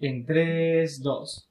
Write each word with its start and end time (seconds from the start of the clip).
En 0.00 0.24
3, 0.26 1.02
2. 1.02 1.50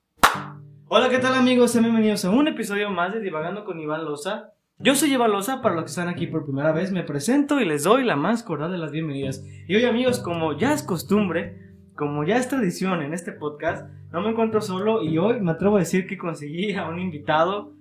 Hola, 0.87 1.09
¿qué 1.09 1.19
tal 1.19 1.33
amigos? 1.33 1.71
Sean 1.71 1.83
bienvenidos 1.83 2.23
a 2.23 2.29
un 2.29 2.47
episodio 2.47 2.89
más 2.89 3.13
de 3.13 3.19
Divagando 3.19 3.65
con 3.65 3.77
Iván 3.77 4.05
Loza. 4.05 4.53
Yo 4.79 4.95
soy 4.95 5.11
Iván 5.11 5.31
Loza, 5.31 5.61
para 5.61 5.75
los 5.75 5.83
que 5.83 5.89
están 5.89 6.07
aquí 6.07 6.27
por 6.27 6.45
primera 6.45 6.71
vez 6.71 6.93
me 6.93 7.03
presento 7.03 7.59
y 7.59 7.65
les 7.65 7.83
doy 7.83 8.05
la 8.05 8.15
más 8.15 8.43
cordial 8.43 8.71
de 8.71 8.77
las 8.77 8.91
bienvenidas. 8.91 9.45
Y 9.67 9.75
hoy 9.75 9.83
amigos, 9.83 10.19
como 10.19 10.57
ya 10.57 10.71
es 10.71 10.81
costumbre, 10.81 11.59
como 11.93 12.23
ya 12.23 12.37
es 12.37 12.47
tradición 12.47 13.01
en 13.01 13.13
este 13.13 13.33
podcast, 13.33 13.85
no 14.13 14.21
me 14.21 14.29
encuentro 14.29 14.61
solo 14.61 15.03
y 15.03 15.17
hoy 15.17 15.41
me 15.41 15.51
atrevo 15.51 15.75
a 15.75 15.79
decir 15.79 16.07
que 16.07 16.17
conseguí 16.17 16.71
a 16.71 16.87
un 16.87 16.99
invitado 16.99 17.73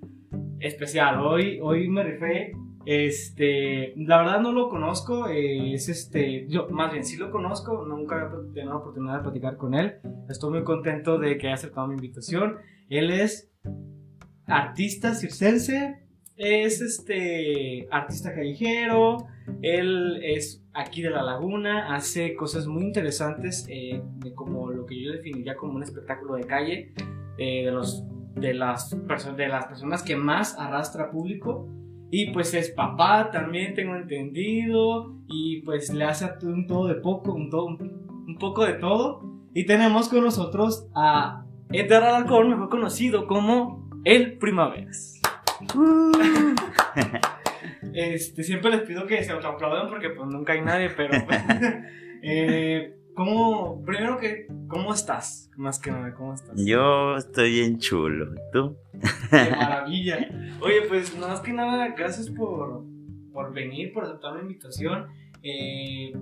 especial. 0.59 1.21
Hoy, 1.21 1.61
hoy 1.63 1.89
me 1.89 2.03
rifé 2.03 2.57
este, 2.87 3.95
la 3.97 4.19
verdad 4.19 4.41
no 4.41 4.53
lo 4.53 4.69
conozco, 4.69 5.29
eh, 5.29 5.75
es 5.75 5.89
este, 5.89 6.47
yo 6.49 6.69
más 6.71 6.93
bien 6.93 7.05
sí 7.05 7.17
lo 7.17 7.33
conozco, 7.33 7.85
nunca 7.85 8.15
había 8.15 8.53
tenido 8.55 8.71
la 8.71 8.77
oportunidad 8.77 9.17
de 9.17 9.23
platicar 9.25 9.57
con 9.57 9.75
él. 9.75 9.97
Estoy 10.29 10.51
muy 10.51 10.63
contento 10.63 11.19
de 11.19 11.37
que 11.37 11.49
haya 11.49 11.55
aceptado 11.55 11.89
mi 11.89 11.95
invitación. 11.95 12.59
Él 12.89 13.11
es 13.11 13.51
artista 14.47 15.15
circense, 15.15 16.07
es 16.37 16.81
este 16.81 17.89
artista 17.91 18.33
callejero, 18.33 19.27
él 19.63 20.21
es 20.23 20.65
aquí 20.73 21.03
de 21.03 21.11
la 21.11 21.23
laguna, 21.25 21.93
hace 21.93 22.35
cosas 22.35 22.69
muy 22.69 22.85
interesantes, 22.85 23.67
eh, 23.69 24.01
de 24.19 24.33
como 24.33 24.71
lo 24.71 24.87
que 24.87 25.03
yo 25.03 25.11
definiría 25.11 25.57
como 25.57 25.75
un 25.75 25.83
espectáculo 25.83 26.37
de 26.37 26.45
calle, 26.45 26.95
eh, 27.37 27.65
de 27.65 27.71
los 27.73 28.05
de 28.37 28.55
las, 28.55 28.91
de 29.37 29.49
las 29.49 29.67
personas 29.67 30.03
que 30.03 30.15
más 30.15 30.57
arrastra 30.59 31.11
público. 31.11 31.69
Y 32.11 32.31
pues 32.31 32.55
es 32.55 32.71
papá 32.71 33.31
también, 33.31 33.75
tengo 33.75 33.97
entendido. 33.97 35.17
Y 35.29 35.63
pues 35.63 35.93
le 35.93 36.05
hace 36.05 36.27
un 36.43 36.67
todo 36.67 36.89
de 36.89 36.97
poco, 36.97 37.35
un, 37.35 37.51
todo, 37.51 37.67
un 37.67 38.37
poco 38.39 38.65
de 38.65 38.75
todo. 38.75 39.23
Y 39.55 39.65
tenemos 39.65 40.09
con 40.09 40.23
nosotros 40.23 40.87
a 40.95 41.45
Edgar 41.71 42.05
Alarcón, 42.05 42.51
mejor 42.51 42.69
conocido 42.69 43.27
como 43.27 43.89
El 44.05 44.39
Primaveras. 44.39 45.21
Uh. 45.75 46.13
este, 47.95 48.43
siempre 48.43 48.71
les 48.71 48.83
pido 48.83 49.07
que 49.07 49.25
se 49.25 49.33
autoaplaudan 49.33 49.89
porque 49.89 50.11
pues 50.11 50.29
nunca 50.29 50.53
hay 50.53 50.61
nadie, 50.61 50.91
pero... 50.91 51.15
eh, 52.23 52.97
¿Cómo, 53.17 53.83
primero 53.83 54.19
que, 54.19 54.47
cómo 54.69 54.93
estás? 54.93 55.51
Más 55.57 55.79
que 55.79 55.91
nada, 55.91 56.13
¿cómo 56.13 56.35
estás? 56.35 56.53
Yo 56.63 57.17
estoy 57.17 57.51
bien 57.51 57.79
chulo, 57.79 58.35
¿tú? 58.53 58.77
Qué 59.31 59.51
maravilla. 59.57 60.29
Oye, 60.61 60.83
pues 60.87 61.17
más 61.17 61.41
que 61.41 61.51
nada, 61.55 61.95
gracias 61.97 62.29
por, 62.29 62.85
por 63.33 63.55
venir, 63.55 63.95
por 63.95 64.05
aceptar 64.05 64.35
la 64.35 64.43
invitación. 64.43 65.07
Eh, 65.43 66.13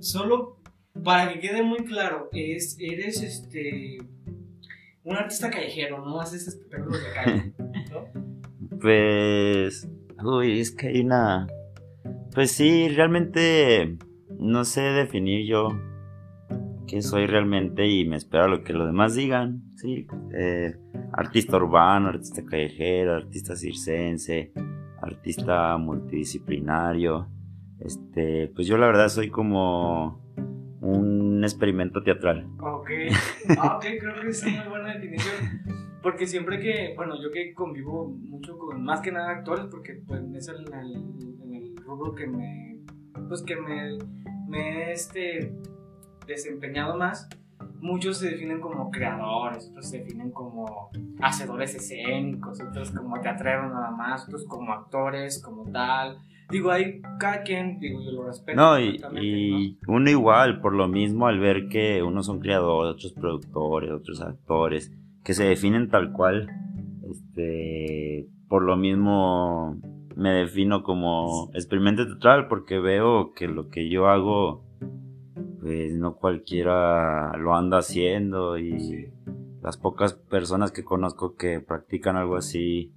solo 0.00 0.58
para 1.02 1.32
que 1.32 1.40
quede 1.40 1.62
muy 1.62 1.78
claro, 1.86 2.28
es, 2.32 2.76
eres 2.78 3.22
este 3.22 3.96
un 5.04 5.16
artista 5.16 5.48
callejero, 5.48 6.04
no 6.04 6.20
haces 6.20 6.46
espectáculos 6.46 7.02
de 7.02 7.12
calle, 7.14 7.52
¿no? 7.90 8.78
Pues, 8.78 9.88
uy, 10.22 10.60
es 10.60 10.72
que 10.72 10.88
hay 10.88 11.00
una... 11.00 11.46
Pues 12.34 12.50
sí, 12.52 12.88
realmente 12.90 13.96
no 14.38 14.66
sé 14.66 14.82
definir 14.82 15.46
yo 15.46 15.70
que 16.88 17.02
soy 17.02 17.26
realmente 17.26 17.86
y 17.86 18.08
me 18.08 18.16
espero 18.16 18.48
lo 18.48 18.64
que 18.64 18.72
los 18.72 18.86
demás 18.86 19.14
digan. 19.14 19.62
Sí, 19.76 20.06
eh, 20.34 20.74
artista 21.12 21.56
urbano, 21.56 22.08
artista 22.08 22.44
callejero, 22.44 23.14
artista 23.14 23.54
circense, 23.54 24.52
artista 25.00 25.76
multidisciplinario. 25.76 27.28
Este, 27.78 28.50
pues 28.54 28.66
yo 28.66 28.76
la 28.78 28.86
verdad 28.86 29.08
soy 29.08 29.30
como 29.30 30.20
un 30.80 31.44
experimento 31.44 32.02
teatral. 32.02 32.48
Ok, 32.60 32.90
ah, 33.58 33.76
ok, 33.76 33.84
creo 34.00 34.20
que 34.20 34.28
es 34.28 34.42
una 34.42 34.68
buena 34.68 34.94
definición. 34.94 35.36
Porque 36.02 36.26
siempre 36.26 36.58
que, 36.60 36.94
bueno, 36.96 37.20
yo 37.20 37.30
que 37.30 37.52
convivo 37.54 38.08
mucho 38.08 38.56
con 38.56 38.82
más 38.82 39.00
que 39.00 39.12
nada 39.12 39.30
actores, 39.30 39.66
porque 39.66 40.00
pues 40.06 40.22
es 40.34 40.48
el, 40.48 40.64
el, 40.72 41.54
el 41.54 41.76
rubro 41.76 42.14
que 42.14 42.26
me, 42.26 42.80
pues 43.28 43.42
que 43.42 43.56
me, 43.56 43.98
me 44.48 44.92
este, 44.92 45.52
desempeñado 46.28 46.96
más, 46.96 47.28
muchos 47.80 48.18
se 48.18 48.30
definen 48.30 48.60
como 48.60 48.90
creadores, 48.90 49.68
otros 49.70 49.88
se 49.88 49.98
definen 49.98 50.30
como 50.30 50.90
hacedores 51.20 51.74
escénicos, 51.74 52.60
otros 52.60 52.90
como 52.90 53.20
teatreros 53.20 53.72
nada 53.72 53.90
más, 53.90 54.26
otros 54.26 54.44
como 54.44 54.72
actores, 54.72 55.42
como 55.42 55.64
tal. 55.70 56.18
Digo, 56.50 56.70
hay 56.70 57.02
cada 57.18 57.42
quien, 57.42 57.78
digo, 57.78 58.00
yo 58.02 58.12
lo 58.12 58.26
respeto. 58.26 58.56
No, 58.56 58.80
y, 58.80 59.76
uno 59.86 60.10
igual, 60.10 60.60
por 60.60 60.74
lo 60.74 60.88
mismo, 60.88 61.26
al 61.26 61.38
ver 61.38 61.68
que 61.68 62.02
unos 62.02 62.26
son 62.26 62.40
creadores, 62.40 62.94
otros 62.94 63.12
productores, 63.12 63.90
otros 63.90 64.22
actores, 64.22 64.92
que 65.24 65.34
se 65.34 65.44
definen 65.44 65.90
tal 65.90 66.12
cual, 66.12 66.48
este, 67.10 68.28
por 68.48 68.62
lo 68.62 68.76
mismo 68.76 69.78
me 70.16 70.30
defino 70.30 70.82
como 70.82 71.50
experimento 71.52 72.06
teatral, 72.06 72.48
porque 72.48 72.78
veo 72.78 73.34
que 73.34 73.46
lo 73.46 73.68
que 73.68 73.90
yo 73.90 74.08
hago 74.08 74.64
pues 75.60 75.94
no 75.94 76.16
cualquiera 76.16 77.36
lo 77.36 77.54
anda 77.54 77.78
haciendo 77.78 78.58
y 78.58 79.12
las 79.62 79.76
pocas 79.76 80.14
personas 80.14 80.72
que 80.72 80.84
conozco 80.84 81.34
que 81.34 81.60
practican 81.60 82.16
algo 82.16 82.36
así 82.36 82.92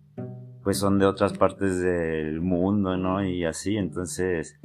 pues 0.63 0.77
son 0.77 0.99
de 0.99 1.05
otras 1.05 1.33
partes 1.33 1.79
del 1.81 2.41
mundo, 2.41 2.97
¿no? 2.97 3.25
Y 3.25 3.45
así, 3.45 3.77
entonces 3.77 4.59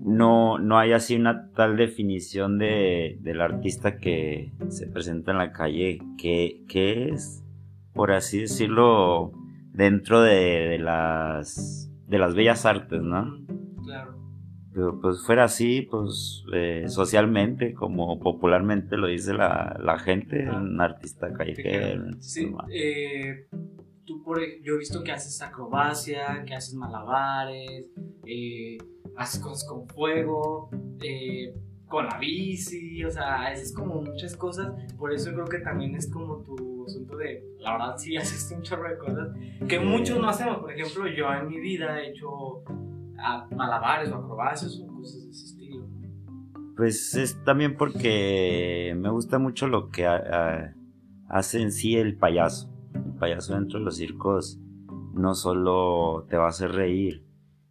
no, 0.00 0.58
no 0.58 0.78
hay 0.78 0.92
así 0.92 1.16
una 1.16 1.50
tal 1.52 1.76
definición 1.76 2.58
de, 2.58 3.18
del 3.20 3.40
artista 3.40 3.98
que 3.98 4.52
se 4.68 4.86
presenta 4.86 5.32
en 5.32 5.38
la 5.38 5.52
calle, 5.52 5.98
que, 6.18 6.62
que 6.68 7.10
es, 7.10 7.44
por 7.92 8.12
así 8.12 8.40
decirlo, 8.40 9.32
dentro 9.72 10.22
de, 10.22 10.68
de, 10.68 10.78
las, 10.78 11.90
de 12.06 12.18
las 12.18 12.34
bellas 12.34 12.64
artes, 12.64 13.02
¿no? 13.02 13.38
Pero 14.74 15.00
pues 15.00 15.22
fuera 15.24 15.44
así, 15.44 15.82
pues 15.82 16.44
eh, 16.52 16.86
socialmente, 16.88 17.74
como 17.74 18.18
popularmente 18.18 18.96
lo 18.96 19.06
dice 19.06 19.32
la, 19.32 19.78
la 19.80 20.00
gente, 20.00 20.50
un 20.50 20.80
artista 20.80 21.32
callejero. 21.32 22.06
Sí, 22.18 22.52
eh, 22.72 23.46
tú 24.04 24.20
por, 24.24 24.40
yo 24.62 24.74
he 24.74 24.78
visto 24.78 25.04
que 25.04 25.12
haces 25.12 25.40
acrobacia, 25.42 26.44
que 26.44 26.56
haces 26.56 26.74
malabares, 26.74 27.88
eh, 28.26 28.78
haces 29.16 29.40
cosas 29.40 29.68
con 29.68 29.86
fuego, 29.86 30.70
con 31.86 32.06
la 32.06 32.18
bici, 32.18 33.04
o 33.04 33.10
sea, 33.12 33.46
haces 33.46 33.72
como 33.72 34.02
muchas 34.02 34.36
cosas. 34.36 34.72
Por 34.98 35.12
eso 35.12 35.32
creo 35.32 35.44
que 35.44 35.58
también 35.60 35.94
es 35.94 36.10
como 36.10 36.38
tu 36.38 36.84
asunto 36.84 37.16
de, 37.16 37.44
la 37.60 37.72
verdad, 37.74 37.96
sí 37.96 38.16
haces 38.16 38.50
un 38.50 38.62
chorro 38.62 38.90
de 38.90 38.98
cosas 38.98 39.28
que 39.68 39.78
muchos 39.78 40.18
no 40.18 40.28
hacemos. 40.28 40.58
Por 40.58 40.72
ejemplo, 40.72 41.06
yo 41.06 41.32
en 41.32 41.46
mi 41.46 41.60
vida 41.60 42.00
he 42.00 42.10
hecho 42.10 42.64
a 43.24 43.46
malabares 43.54 44.12
o 44.12 44.16
acrobacias 44.16 44.80
o 44.80 44.86
cosas 44.86 45.24
de 45.24 45.30
ese 45.30 45.44
estilo. 45.46 45.86
Pues 46.76 47.14
es 47.14 47.42
también 47.44 47.76
porque 47.76 48.94
me 48.98 49.10
gusta 49.10 49.38
mucho 49.38 49.68
lo 49.68 49.90
que 49.90 50.06
hace 51.28 51.62
en 51.62 51.72
sí 51.72 51.96
el 51.96 52.16
payaso. 52.16 52.70
El 52.94 53.14
payaso 53.14 53.54
dentro 53.54 53.78
de 53.78 53.84
los 53.84 53.96
circos 53.96 54.58
no 55.14 55.34
solo 55.34 56.26
te 56.28 56.36
va 56.36 56.46
a 56.46 56.48
hacer 56.48 56.72
reír, 56.72 57.24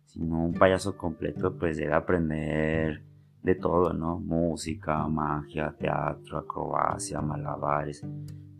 sino 0.06 0.46
un 0.46 0.54
payaso 0.54 0.98
completo 0.98 1.58
pues 1.58 1.78
debe 1.78 1.94
aprender 1.94 3.04
de 3.42 3.56
todo, 3.56 3.94
¿no? 3.94 4.20
Música, 4.20 5.06
magia, 5.08 5.76
teatro, 5.78 6.38
acrobacia, 6.38 7.22
malabares, 7.22 8.06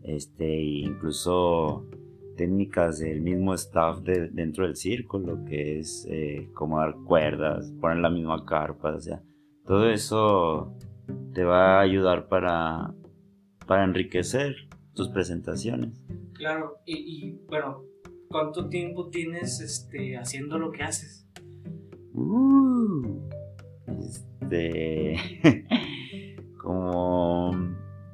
este, 0.02 0.62
incluso 0.62 1.86
técnicas 2.36 2.98
del 2.98 3.20
mismo 3.20 3.54
staff 3.54 4.00
de, 4.00 4.28
dentro 4.28 4.66
del 4.66 4.76
círculo, 4.76 5.44
que 5.44 5.78
es 5.78 6.06
eh, 6.10 6.48
como 6.54 6.78
dar 6.78 6.94
cuerdas, 7.04 7.72
poner 7.80 7.98
la 7.98 8.10
misma 8.10 8.44
carpa, 8.44 8.94
o 8.94 9.00
sea, 9.00 9.22
todo 9.66 9.88
eso 9.88 10.76
te 11.32 11.44
va 11.44 11.78
a 11.78 11.80
ayudar 11.80 12.28
para, 12.28 12.94
para 13.66 13.84
enriquecer 13.84 14.54
tus 14.94 15.08
presentaciones. 15.08 16.00
Claro, 16.34 16.78
y, 16.86 17.38
bueno, 17.48 17.84
¿cuánto 18.28 18.68
tiempo 18.68 19.08
tienes 19.08 19.60
este, 19.60 20.16
haciendo 20.16 20.58
lo 20.58 20.72
que 20.72 20.82
haces? 20.82 21.28
Uh, 22.12 23.20
este, 23.86 25.16
como 26.62 27.52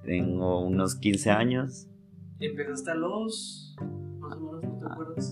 tengo 0.04 0.66
unos 0.66 0.96
15 0.96 1.30
años. 1.30 1.88
¿Empezaste 2.38 2.90
a 2.90 2.94
los 2.94 3.69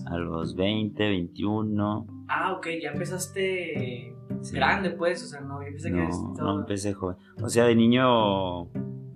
a 0.05 0.17
los 0.17 0.55
20, 0.55 1.01
21. 1.03 2.07
Ah, 2.27 2.53
ok, 2.53 2.67
ya 2.81 2.91
empezaste 2.91 4.15
grande, 4.51 4.91
pues, 4.91 5.23
o 5.23 5.27
sea, 5.27 5.41
no, 5.41 5.61
yo 5.61 5.69
pensé 5.69 5.91
que 5.91 6.09
No, 6.41 6.59
empecé 6.59 6.93
joven. 6.93 7.17
O 7.41 7.49
sea, 7.49 7.65
de 7.65 7.75
niño 7.75 8.67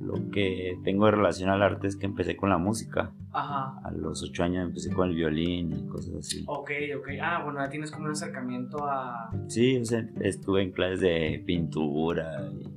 lo 0.03 0.29
que 0.31 0.77
tengo 0.83 1.05
de 1.05 1.11
relación 1.11 1.49
al 1.49 1.61
arte 1.61 1.87
es 1.87 1.95
que 1.95 2.05
empecé 2.05 2.35
con 2.35 2.49
la 2.49 2.57
música. 2.57 3.11
Ajá. 3.31 3.79
A 3.83 3.91
los 3.91 4.21
8 4.21 4.43
años 4.43 4.67
empecé 4.67 4.93
con 4.93 5.09
el 5.09 5.15
violín 5.15 5.73
y 5.73 5.87
cosas 5.87 6.15
así. 6.15 6.43
Ok, 6.47 6.71
ok. 6.97 7.07
Ah, 7.21 7.41
bueno, 7.43 7.59
ya 7.59 7.69
tienes 7.69 7.91
como 7.91 8.05
un 8.05 8.11
acercamiento 8.11 8.85
a... 8.85 9.31
Sí, 9.47 9.77
o 9.77 9.85
sea, 9.85 10.05
estuve 10.21 10.61
en 10.61 10.71
clases 10.71 10.99
de 10.99 11.43
pintura 11.45 12.47
y 12.51 12.69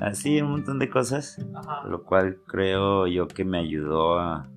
así 0.00 0.40
un 0.40 0.52
montón 0.52 0.78
de 0.78 0.88
cosas, 0.88 1.38
Ajá. 1.54 1.86
lo 1.86 2.02
cual 2.02 2.38
creo 2.46 3.06
yo 3.06 3.28
que 3.28 3.44
me 3.44 3.58
ayudó 3.58 4.18
a, 4.18 4.49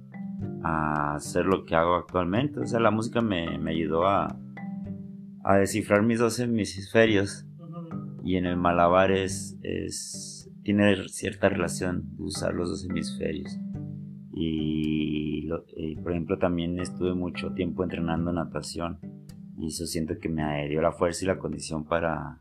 a 0.64 1.16
hacer 1.16 1.46
lo 1.46 1.66
que 1.66 1.76
hago 1.76 1.96
actualmente. 1.96 2.60
O 2.60 2.66
sea, 2.66 2.80
la 2.80 2.92
música 2.92 3.22
me, 3.22 3.58
me 3.60 3.72
ayudó 3.72 4.06
a, 4.08 4.36
a 5.44 5.58
descifrar 5.58 6.04
mis 6.04 6.20
dos 6.20 6.40
hemisferios 6.40 7.46
y 8.24 8.38
en 8.38 8.46
el 8.46 8.56
malabar 8.58 9.12
es, 9.12 9.58
es 9.62 10.50
tiene 10.64 11.08
cierta 11.10 11.50
relación 11.50 12.16
de 12.16 12.24
usar 12.24 12.54
los 12.54 12.70
dos 12.70 12.86
hemisferios. 12.86 13.60
Y, 14.36 15.42
lo- 15.44 15.66
y, 15.76 15.96
por 15.98 16.12
ejemplo 16.14 16.38
también 16.40 16.80
estuve 16.80 17.14
mucho 17.14 17.52
tiempo 17.54 17.84
entrenando 17.84 18.32
natación 18.34 18.98
y 19.60 19.68
eso 19.68 19.86
siento 19.86 20.18
que 20.20 20.30
me 20.30 20.68
dio 20.70 20.82
la 20.82 20.92
fuerza 20.92 21.24
y 21.26 21.28
la 21.28 21.38
condición 21.38 21.84
para, 21.86 22.40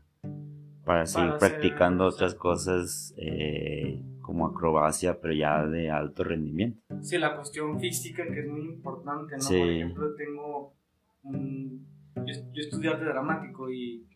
para 0.85 1.05
seguir 1.05 1.29
practicando 1.39 2.05
otras 2.05 2.33
cosas 2.33 3.13
eh, 3.17 4.01
como 4.23 4.47
acrobacia 4.47 5.19
pero 5.21 5.35
ya 5.35 5.67
de 5.67 5.91
alto 5.91 6.23
rendimiento. 6.23 6.81
Sí, 7.01 7.19
la 7.19 7.35
cuestión 7.35 7.79
física 7.79 8.23
que 8.25 8.39
es 8.39 8.47
muy 8.47 8.61
importante, 8.61 9.35
¿no? 9.35 9.41
Sí. 9.41 9.59
Por 9.59 9.69
ejemplo, 9.69 10.15
tengo 10.15 10.73
un... 11.23 11.87
Yo, 12.15 12.33
yo 12.51 12.61
estudio 12.61 12.93
arte 12.93 13.05
dramático 13.05 13.69
y, 13.69 14.07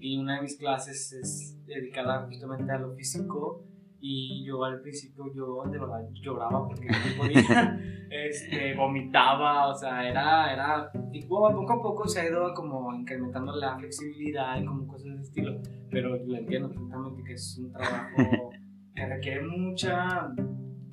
y 0.00 0.18
una 0.18 0.36
de 0.36 0.42
mis 0.42 0.56
clases 0.56 1.12
es 1.12 1.66
dedicada 1.66 2.26
justamente 2.26 2.72
a 2.72 2.78
lo 2.78 2.94
físico 2.94 3.66
y 4.00 4.44
yo 4.44 4.62
al 4.64 4.80
principio 4.80 5.24
yo 5.34 5.62
de 5.70 5.78
verdad 5.78 6.08
lloraba 6.12 6.66
porque 6.66 6.86
no 6.86 7.16
podía, 7.16 7.80
este, 8.10 8.74
vomitaba, 8.74 9.68
o 9.68 9.74
sea, 9.74 10.08
era, 10.08 10.52
era, 10.52 10.90
y 11.12 11.24
poco 11.24 11.48
a 11.48 11.82
poco 11.82 12.06
se 12.06 12.20
ha 12.20 12.28
ido 12.28 12.54
como 12.54 12.94
incrementando 12.94 13.56
la 13.56 13.76
flexibilidad 13.76 14.60
y 14.60 14.64
como 14.64 14.86
cosas 14.86 15.06
de 15.06 15.12
ese 15.14 15.22
estilo, 15.22 15.60
pero 15.90 16.16
lo 16.16 16.36
entiendo 16.36 16.68
perfectamente 16.68 17.22
que 17.24 17.32
es 17.32 17.58
un 17.58 17.72
trabajo 17.72 18.50
requiere 18.96 19.42
mucha 19.42 20.32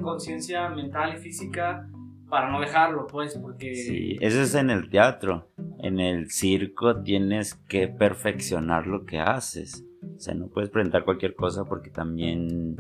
conciencia 0.02 0.70
mental 0.70 1.16
y 1.16 1.18
física 1.20 1.88
para 2.30 2.52
no 2.52 2.60
dejarlo, 2.60 3.08
pues, 3.08 3.38
porque... 3.38 3.76
Sí, 3.76 4.18
eso 4.20 4.42
es 4.42 4.56
en 4.56 4.70
el 4.70 4.90
teatro. 4.90 5.50
En 5.80 6.00
el 6.00 6.32
circo 6.32 7.04
tienes 7.04 7.54
que 7.54 7.88
perfeccionar 7.88 8.88
lo 8.88 9.06
que 9.06 9.20
haces. 9.20 9.86
O 10.16 10.20
sea, 10.20 10.34
no 10.34 10.48
puedes 10.48 10.70
presentar 10.70 11.06
cualquier 11.06 11.36
cosa 11.36 11.64
porque 11.66 11.90
también 11.90 12.76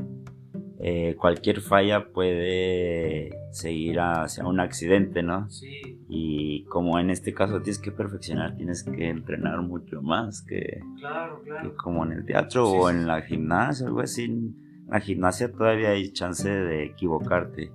eh, 0.79 1.15
cualquier 1.15 1.61
falla 1.61 2.09
puede 2.11 3.29
seguir 3.51 3.99
hacia 3.99 4.45
un 4.45 4.59
accidente, 4.59 5.23
¿no? 5.23 5.49
Sí, 5.49 5.99
Y 6.09 6.65
como 6.65 6.99
en 6.99 7.09
este 7.09 7.33
caso 7.33 7.61
tienes 7.61 7.79
que 7.79 7.91
perfeccionar, 7.91 8.57
tienes 8.57 8.83
que 8.83 9.07
entrenar 9.07 9.61
mucho 9.61 10.01
más 10.01 10.41
que, 10.41 10.81
claro, 10.99 11.41
que 11.41 11.49
claro. 11.49 11.75
como 11.77 12.03
en 12.05 12.11
el 12.11 12.25
teatro 12.25 12.65
Sí, 12.65 12.75
o 12.75 12.89
sí, 12.89 12.95
en 12.97 13.07
la 13.07 13.21
gimnasia, 13.21 13.87
algo 13.87 14.01
así. 14.01 14.53
La 14.93 14.99
gimnasia 14.99 15.51
todavía 15.51 15.89
hay 15.89 16.11
chance 16.13 16.47
de 16.47 16.83
equivocarte. 16.83 17.71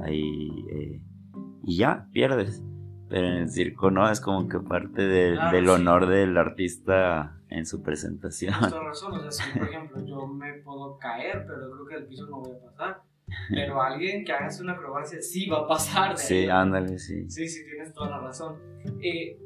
Ahí, 0.00 0.48
eh, 0.70 1.00
y 1.62 1.76
ya, 1.76 2.08
pierdes. 2.12 2.62
Pero 3.10 3.26
en 3.26 3.34
el 3.34 3.50
circo 3.50 3.90
no, 3.90 4.10
es 4.10 4.20
como 4.22 4.48
que 4.48 4.58
parte 4.60 5.02
de- 5.02 5.36
Claro, 5.36 5.54
del 5.54 5.64
sí. 5.66 5.70
honor 5.70 6.06
del 6.06 6.34
artista 6.38 7.38
en 7.50 7.66
su 7.66 7.82
presentación. 7.82 8.54
Tienes 8.54 8.70
toda 8.72 8.84
razón, 8.84 9.14
o 9.16 9.20
sea, 9.20 9.32
si 9.32 9.58
por 9.58 9.68
ejemplo 9.68 10.06
yo 10.06 10.26
me 10.28 10.54
puedo 10.64 10.98
caer, 10.98 11.44
pero 11.46 11.70
creo 11.72 11.86
que 11.88 11.94
del 11.96 12.06
piso 12.06 12.26
no 12.26 12.40
voy 12.40 12.52
a 12.56 12.64
pasar. 12.70 13.02
Pero 13.50 13.82
alguien 13.82 14.24
que 14.24 14.32
haga 14.32 14.48
una 14.58 14.72
acrobacia 14.72 15.20
sí 15.20 15.50
va 15.50 15.58
a 15.58 15.66
pasar. 15.68 16.16
Sí, 16.16 16.34
ahí. 16.36 16.48
ándale, 16.48 16.98
sí. 16.98 17.28
Sí, 17.28 17.46
sí, 17.46 17.64
tienes 17.66 17.92
toda 17.92 18.12
la 18.12 18.20
razón. 18.20 18.56
Eh, 19.02 19.38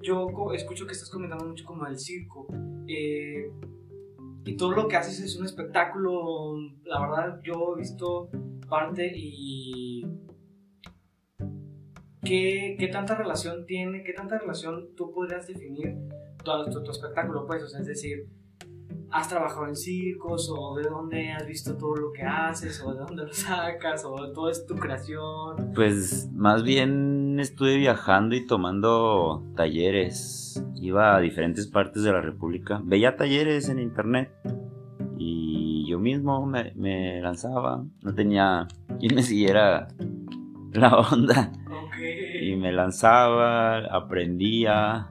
yo 0.00 0.52
escucho 0.54 0.86
que 0.86 0.92
estás 0.92 1.10
comentando 1.10 1.44
mucho 1.44 1.64
como 1.64 1.84
del 1.86 1.98
circo. 1.98 2.46
eh, 2.86 3.50
y 4.44 4.56
todo 4.56 4.72
lo 4.72 4.88
que 4.88 4.96
haces 4.96 5.20
es 5.20 5.36
un 5.36 5.46
espectáculo. 5.46 6.56
La 6.84 7.00
verdad, 7.00 7.40
yo 7.42 7.74
he 7.76 7.80
visto 7.80 8.30
parte 8.68 9.12
y. 9.14 10.06
¿Qué, 12.24 12.76
qué 12.78 12.88
tanta 12.88 13.14
relación 13.14 13.66
tiene? 13.66 14.04
¿Qué 14.04 14.12
tanta 14.12 14.38
relación 14.38 14.94
tú 14.96 15.12
podrías 15.12 15.46
definir 15.46 15.96
tu, 16.44 16.70
tu, 16.70 16.82
tu 16.82 16.90
espectáculo? 16.90 17.46
Pues, 17.46 17.64
o 17.64 17.68
sea, 17.68 17.80
es 17.80 17.86
decir, 17.86 18.28
¿has 19.10 19.28
trabajado 19.28 19.66
en 19.66 19.76
circos? 19.76 20.50
¿O 20.56 20.76
de 20.76 20.84
dónde 20.88 21.32
has 21.32 21.46
visto 21.46 21.76
todo 21.76 21.96
lo 21.96 22.12
que 22.12 22.22
haces? 22.22 22.80
¿O 22.82 22.92
de 22.92 23.00
dónde 23.00 23.24
lo 23.24 23.32
sacas? 23.32 24.04
¿O 24.04 24.32
todo 24.32 24.50
es 24.50 24.66
tu 24.66 24.76
creación? 24.76 25.72
Pues 25.74 26.30
más 26.32 26.62
bien 26.62 27.21
estuve 27.40 27.76
viajando 27.76 28.34
y 28.34 28.46
tomando 28.46 29.44
talleres. 29.56 30.64
Iba 30.76 31.16
a 31.16 31.20
diferentes 31.20 31.66
partes 31.66 32.02
de 32.02 32.12
la 32.12 32.20
República. 32.20 32.80
Veía 32.84 33.16
talleres 33.16 33.68
en 33.68 33.78
internet. 33.78 34.32
Y 35.18 35.86
yo 35.88 35.98
mismo 35.98 36.44
me, 36.46 36.72
me 36.74 37.20
lanzaba. 37.20 37.84
No 38.02 38.14
tenía 38.14 38.66
quien 38.98 39.14
me 39.14 39.22
siguiera 39.22 39.88
la 40.72 40.98
onda. 40.98 41.52
Y 42.42 42.56
me 42.56 42.72
lanzaba, 42.72 43.78
aprendía. 43.86 45.08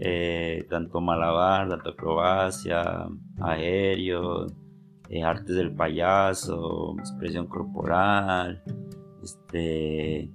eh, 0.00 0.66
tanto 0.68 1.00
malabar, 1.00 1.68
tanto 1.68 1.90
acrobacia, 1.90 3.06
aéreo, 3.40 4.46
eh, 5.08 5.22
artes 5.22 5.56
del 5.56 5.74
payaso, 5.74 6.94
expresión 6.98 7.46
corporal, 7.46 8.62
este, 9.22 10.30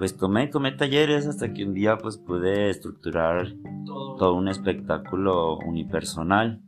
pues 0.00 0.16
tomé, 0.16 0.46
tomé 0.46 0.72
talleres 0.72 1.26
hasta 1.26 1.52
que 1.52 1.62
un 1.62 1.74
día 1.74 1.98
pues 1.98 2.16
pude 2.16 2.70
estructurar 2.70 3.52
todo. 3.84 4.32
un 4.32 4.48
espectáculo 4.48 5.58
unipersonal 5.58 6.62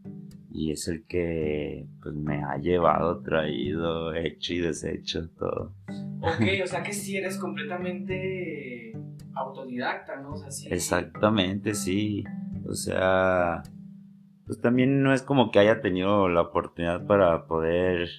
y 0.50 0.70
es 0.70 0.86
el 0.86 1.06
que 1.06 1.86
pues 2.02 2.14
me 2.14 2.44
ha 2.44 2.58
llevado, 2.58 3.22
traído, 3.22 4.12
hecho 4.12 4.52
y 4.52 4.58
deshecho 4.58 5.30
todo. 5.30 5.72
Ok, 6.20 6.42
o 6.62 6.66
sea 6.66 6.82
que 6.82 6.92
sí 6.92 7.16
eres 7.16 7.38
completamente 7.38 8.92
autodidacta, 9.32 10.16
¿no? 10.16 10.34
O 10.34 10.36
sea, 10.36 10.50
sí. 10.50 10.68
Exactamente, 10.70 11.74
sí. 11.74 12.24
O 12.68 12.74
sea, 12.74 13.62
pues 14.44 14.60
también 14.60 15.02
no 15.02 15.14
es 15.14 15.22
como 15.22 15.50
que 15.50 15.58
haya 15.58 15.80
tenido 15.80 16.28
la 16.28 16.42
oportunidad 16.42 17.06
para 17.06 17.46
poder 17.46 18.10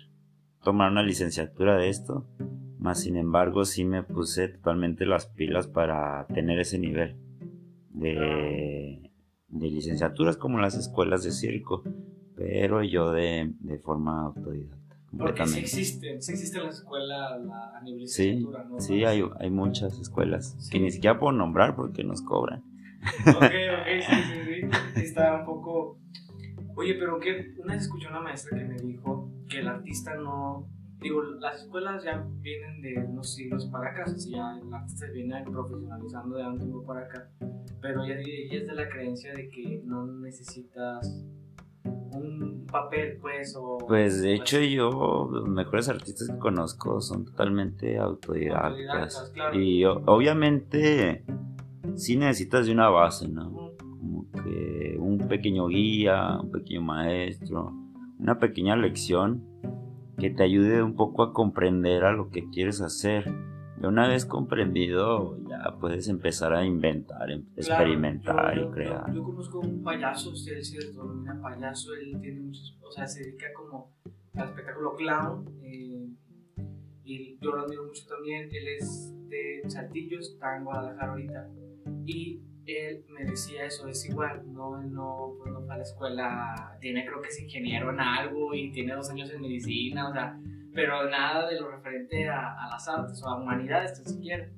tomar 0.63 0.91
una 0.91 1.03
licenciatura 1.03 1.77
de 1.77 1.89
esto. 1.89 2.25
Más 2.83 2.99
sin 2.99 3.15
embargo, 3.15 3.63
sí 3.63 3.85
me 3.85 4.03
puse 4.03 4.49
totalmente 4.49 5.05
las 5.05 5.25
pilas 5.27 5.67
para 5.67 6.27
tener 6.27 6.59
ese 6.59 6.77
nivel 6.77 7.15
de, 7.89 9.09
de 9.47 9.67
licenciaturas 9.69 10.35
como 10.35 10.59
las 10.59 10.75
escuelas 10.75 11.23
de 11.23 11.31
circo, 11.31 11.83
pero 12.35 12.83
yo 12.83 13.13
de, 13.13 13.53
de 13.61 13.79
forma 13.79 14.23
autodidacta. 14.25 14.75
Porque 14.85 14.97
sí 15.05 15.17
Completamente. 15.17 15.59
existen, 15.61 16.21
sí 16.21 16.31
existen 16.33 16.63
las 16.65 16.79
escuelas 16.79 17.41
la- 17.45 17.77
a 17.77 17.81
nivel 17.83 18.05
Sí, 18.05 18.31
licenciatura, 18.33 18.65
¿no? 18.69 18.79
sí, 18.81 19.05
hay, 19.05 19.23
hay 19.39 19.49
muchas 19.49 19.97
escuelas 20.01 20.53
Sí. 20.59 20.71
que 20.71 20.79
ni 20.81 20.91
siquiera 20.91 21.17
puedo 21.17 21.31
nombrar 21.31 21.77
porque 21.77 22.03
nos 22.03 22.21
cobran. 22.21 22.59
Ok, 23.27 23.37
ok, 23.37 23.43
sí, 24.09 24.23
sí, 24.23 24.61
sí. 24.95 25.01
Está 25.01 25.37
un 25.39 25.45
poco. 25.45 25.99
Oye, 26.75 26.95
pero 26.95 27.17
que 27.19 27.53
una 27.63 27.75
vez 27.75 27.83
escuché 27.83 28.07
una 28.09 28.19
maestra 28.19 28.57
que 28.57 28.65
me 28.65 28.75
dijo 28.75 29.31
que 29.47 29.59
el 29.59 29.67
artista 29.69 30.15
no. 30.15 30.67
Digo, 31.03 31.21
las 31.39 31.61
escuelas 31.63 32.03
ya 32.03 32.25
vienen 32.41 32.81
de 32.81 32.97
unos 33.05 33.33
siglos 33.35 33.65
para 33.67 33.89
acá, 33.89 34.03
o 34.05 34.17
sea, 34.17 34.59
ya 34.69 34.87
se 34.87 35.11
viene 35.11 35.43
profesionalizando 35.51 36.37
de 36.37 36.47
un 36.47 36.57
tiempo 36.57 36.83
para 36.85 37.01
acá. 37.01 37.29
Pero 37.81 38.03
ella, 38.05 38.15
ella 38.21 38.61
es 38.61 38.67
de 38.67 38.73
la 38.73 38.89
creencia 38.89 39.33
de 39.33 39.49
que 39.49 39.81
no 39.85 40.05
necesitas 40.07 41.25
un 41.83 42.65
papel, 42.71 43.17
pues, 43.21 43.53
o. 43.57 43.77
Pues 43.85 44.21
de 44.21 44.29
o 44.31 44.35
hecho 44.35 44.57
así. 44.57 44.71
yo, 44.71 45.29
los 45.31 45.47
mejores 45.49 45.89
artistas 45.89 46.29
que 46.29 46.37
conozco 46.37 47.01
son 47.01 47.25
totalmente 47.25 47.97
autodidactas. 47.99 48.53
Autodidactas, 48.93 49.31
claro. 49.35 49.57
Y 49.57 49.83
o- 49.85 50.01
obviamente 50.05 51.25
sí 51.95 52.15
necesitas 52.15 52.65
de 52.65 52.71
una 52.71 52.87
base, 52.89 53.27
¿no? 53.27 53.51
Como 53.77 54.31
que 54.31 54.95
un 54.97 55.17
pequeño 55.27 55.67
guía, 55.67 56.39
un 56.41 56.49
pequeño 56.51 56.81
maestro, 56.81 57.73
una 58.19 58.39
pequeña 58.39 58.75
lección 58.77 59.43
que 60.17 60.29
te 60.29 60.43
ayude 60.43 60.83
un 60.83 60.95
poco 60.95 61.23
a 61.23 61.33
comprender 61.33 62.03
a 62.05 62.11
lo 62.13 62.29
que 62.29 62.49
quieres 62.49 62.81
hacer. 62.81 63.25
Y 63.81 63.85
una 63.85 64.07
vez 64.07 64.25
comprendido, 64.25 65.37
ya 65.47 65.77
puedes 65.79 66.07
empezar 66.07 66.53
a 66.53 66.65
inventar, 66.65 67.29
em- 67.31 67.41
Claro, 67.43 67.53
experimentar 67.57 68.55
yo- 68.55 68.61
y 68.61 68.65
yo- 68.65 68.71
crear. 68.71 69.07
Yo, 69.07 69.13
yo 69.15 69.23
conozco 69.23 69.59
un 69.59 69.83
payaso, 69.83 70.31
usted 70.31 70.59
se 70.61 70.77
denomina 70.87 71.41
payaso, 71.41 71.93
él 71.95 72.19
tiene 72.21 72.39
muchos, 72.41 72.77
o 72.81 72.91
sea, 72.91 73.07
se 73.07 73.23
dedica 73.23 73.47
como 73.55 73.91
al 74.35 74.49
espectáculo 74.49 74.95
clown, 74.95 75.45
eh, 75.63 76.09
y 77.03 77.37
yo 77.41 77.51
lo 77.55 77.61
admiro 77.63 77.85
mucho 77.85 78.05
también, 78.07 78.43
él 78.51 78.67
es 78.79 79.13
de 79.29 79.61
Saltillo, 79.69 80.19
está 80.19 80.57
en 80.57 80.63
Guadalajara 80.65 81.11
ahorita, 81.11 81.49
y 82.05 82.41
él 82.65 83.05
me 83.09 83.25
decía 83.25 83.65
eso, 83.65 83.87
es 83.87 84.07
igual, 84.07 84.41
no, 84.53 84.81
no, 84.81 85.33
pues 85.37 85.51
no 85.53 85.61
fue 85.61 85.73
a 85.73 85.77
la 85.77 85.83
escuela, 85.83 86.77
tiene 86.79 87.05
creo 87.05 87.21
que 87.21 87.29
es 87.29 87.41
ingeniero 87.41 87.89
en 87.91 87.99
algo 87.99 88.53
y 88.53 88.71
tiene 88.71 88.93
dos 88.93 89.09
años 89.09 89.29
en 89.31 89.41
medicina, 89.41 90.09
o 90.09 90.13
sea, 90.13 90.39
pero 90.73 91.09
nada 91.09 91.47
de 91.49 91.59
lo 91.59 91.69
referente 91.71 92.27
a, 92.29 92.53
a 92.65 92.69
las 92.69 92.87
artes 92.87 93.21
o 93.23 93.27
a 93.27 93.41
humanidades, 93.41 93.93
tan 94.01 94.11
siquiera. 94.13 94.49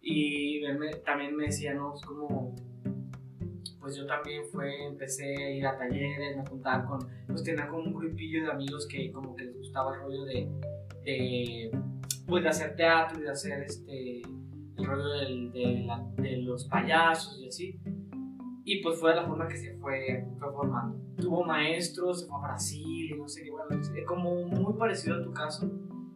Y 0.00 0.64
él 0.64 0.78
me- 0.78 0.94
también 0.96 1.36
me 1.36 1.44
decía, 1.44 1.74
no, 1.74 1.94
es 1.94 2.00
como, 2.02 2.54
pues 3.80 3.96
yo 3.96 4.06
también 4.06 4.42
fue, 4.50 4.86
empecé 4.86 5.36
a 5.36 5.50
ir 5.50 5.66
a 5.66 5.76
talleres, 5.78 6.36
me 6.36 6.46
juntaba 6.46 6.84
con, 6.84 7.00
pues 7.26 7.42
tenía 7.44 7.68
como 7.68 7.84
un 7.84 7.94
grupillo 7.94 8.44
de 8.44 8.50
amigos 8.50 8.86
que 8.88 9.12
como 9.12 9.34
que 9.36 9.44
les 9.44 9.56
gustaba 9.56 9.94
el 9.94 10.00
rollo 10.02 10.24
de, 10.24 10.48
de 11.04 11.70
pues 12.26 12.42
de 12.44 12.48
hacer 12.48 12.76
teatro 12.76 13.18
y 13.18 13.22
de 13.22 13.30
hacer 13.30 13.62
este, 13.64 14.22
el 14.76 14.84
rollo 14.84 15.08
del, 15.08 15.52
de, 15.52 15.84
la, 15.86 16.04
de, 16.16 16.38
los 16.38 16.66
payasos 16.68 17.40
y 17.40 17.48
así. 17.48 17.80
Y 18.64 18.82
pues 18.82 19.00
fue 19.00 19.10
de 19.10 19.16
la 19.16 19.26
forma 19.26 19.48
que 19.48 19.56
se 19.56 19.76
fue, 19.78 20.24
fue 20.38 20.52
formando. 20.52 20.98
Tuvo 21.16 21.44
maestros, 21.44 22.20
se 22.20 22.26
fue 22.26 22.38
a 22.38 22.42
Brasil 22.42 23.10
y 23.12 23.18
no 23.18 23.28
sé 23.28 23.42
qué, 23.42 23.50
bueno, 23.50 23.68
como 24.06 24.44
muy 24.46 24.74
parecido 24.74 25.16
a 25.16 25.22
tu 25.22 25.32
caso, 25.32 25.70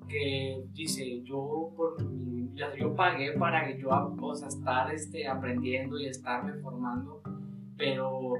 que 0.08 0.64
dice, 0.72 1.22
yo 1.22 1.72
por 1.76 2.02
mi, 2.04 2.52
yo 2.78 2.94
pagué 2.94 3.32
para 3.32 3.66
que 3.66 3.80
yo 3.80 3.88
o 3.90 4.34
sea, 4.34 4.48
estar 4.48 4.94
este, 4.94 5.26
aprendiendo 5.26 5.98
y 5.98 6.06
estarme 6.06 6.54
formando 6.60 7.22
pero 7.76 8.34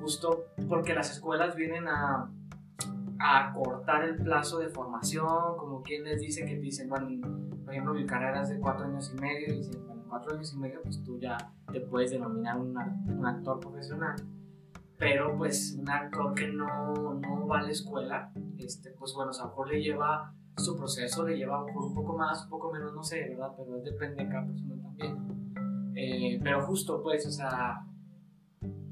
justo 0.00 0.44
porque 0.68 0.94
las 0.94 1.10
escuelas 1.10 1.56
vienen 1.56 1.88
a, 1.88 2.30
a 3.18 3.52
cortar 3.52 4.04
el 4.04 4.16
plazo 4.16 4.58
de 4.58 4.68
formación, 4.68 5.56
como 5.56 5.82
quien 5.82 6.04
les 6.04 6.20
dice 6.20 6.44
que 6.44 6.56
dicen, 6.58 6.88
bueno, 6.88 7.08
por 7.64 7.72
ejemplo, 7.72 7.94
mi 7.94 8.06
carrera 8.06 8.42
es 8.42 8.50
de 8.50 8.58
cuatro 8.58 8.86
años 8.86 9.12
y 9.16 9.20
medio, 9.20 9.54
y 9.54 9.58
dicen, 9.58 9.86
bueno, 9.86 10.04
cuatro 10.08 10.34
años 10.34 10.52
y 10.52 10.58
medio, 10.58 10.82
pues 10.82 11.02
tú 11.02 11.18
ya 11.18 11.36
te 11.72 11.80
puedes 11.80 12.10
denominar 12.10 12.58
un, 12.58 12.76
un 12.76 13.26
actor 13.26 13.60
profesional. 13.60 14.16
Pero 14.98 15.36
pues 15.36 15.76
un 15.78 15.90
actor 15.90 16.34
que 16.34 16.48
no, 16.48 17.14
no 17.14 17.46
va 17.46 17.58
a 17.58 17.62
la 17.62 17.70
escuela, 17.70 18.32
este, 18.56 18.92
pues 18.92 19.12
bueno, 19.14 19.30
o 19.30 19.34
sea, 19.34 19.46
mejor 19.46 19.68
le 19.68 19.82
lleva 19.82 20.32
su 20.56 20.74
proceso, 20.76 21.26
le 21.26 21.36
lleva 21.36 21.64
un 21.64 21.94
poco 21.94 22.16
más, 22.16 22.44
un 22.44 22.50
poco 22.50 22.72
menos, 22.72 22.94
no 22.94 23.02
sé, 23.02 23.28
¿verdad? 23.28 23.52
Pero 23.56 23.78
depende 23.80 24.24
de 24.24 24.30
cada 24.30 24.46
persona 24.46 24.82
también. 24.82 25.92
Eh, 25.94 26.40
pero 26.42 26.62
justo, 26.62 27.02
pues, 27.02 27.26
o 27.26 27.30
sea, 27.30 27.86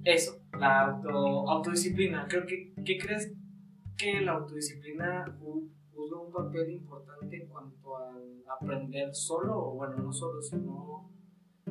eso, 0.05 0.39
la 0.59 0.87
auto, 0.87 1.49
autodisciplina. 1.49 2.27
Creo 2.29 2.45
que, 2.47 2.75
¿qué 2.85 2.99
crees 2.99 3.33
que 3.97 4.21
la 4.21 4.33
autodisciplina 4.33 5.25
jugó 5.39 6.27
un 6.27 6.33
papel 6.33 6.71
importante 6.71 7.43
en 7.43 7.49
cuanto 7.49 7.97
a 7.97 8.13
aprender 8.61 9.15
solo, 9.15 9.57
o 9.57 9.75
bueno, 9.77 9.97
no 9.97 10.13
solo, 10.13 10.43
sino 10.43 11.11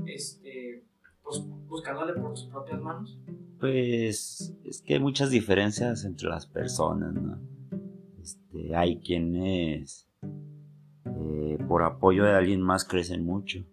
este, 0.05 0.85
pues, 1.21 1.43
buscándole 1.67 2.13
por 2.13 2.37
sus 2.37 2.49
propias 2.49 2.81
manos? 2.81 3.19
Pues 3.59 4.55
es 4.63 4.81
que 4.81 4.95
hay 4.95 4.99
muchas 4.99 5.29
diferencias 5.29 6.03
entre 6.05 6.29
las 6.29 6.47
personas, 6.47 7.13
¿no? 7.13 7.39
Este, 8.21 8.75
hay 8.75 8.99
quienes 8.99 10.09
eh, 11.05 11.57
por 11.67 11.83
apoyo 11.83 12.23
de 12.23 12.33
alguien 12.33 12.61
más 12.61 12.85
crecen 12.85 13.25
mucho 13.25 13.65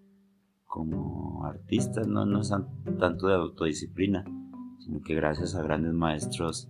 como 0.66 1.44
artistas, 1.44 2.06
no, 2.06 2.24
no 2.24 2.40
es 2.40 2.52
tanto 2.98 3.26
de 3.26 3.34
autodisciplina 3.34 4.24
sino 4.80 5.00
que 5.02 5.14
gracias 5.14 5.54
a 5.54 5.62
grandes 5.62 5.92
maestros 5.92 6.68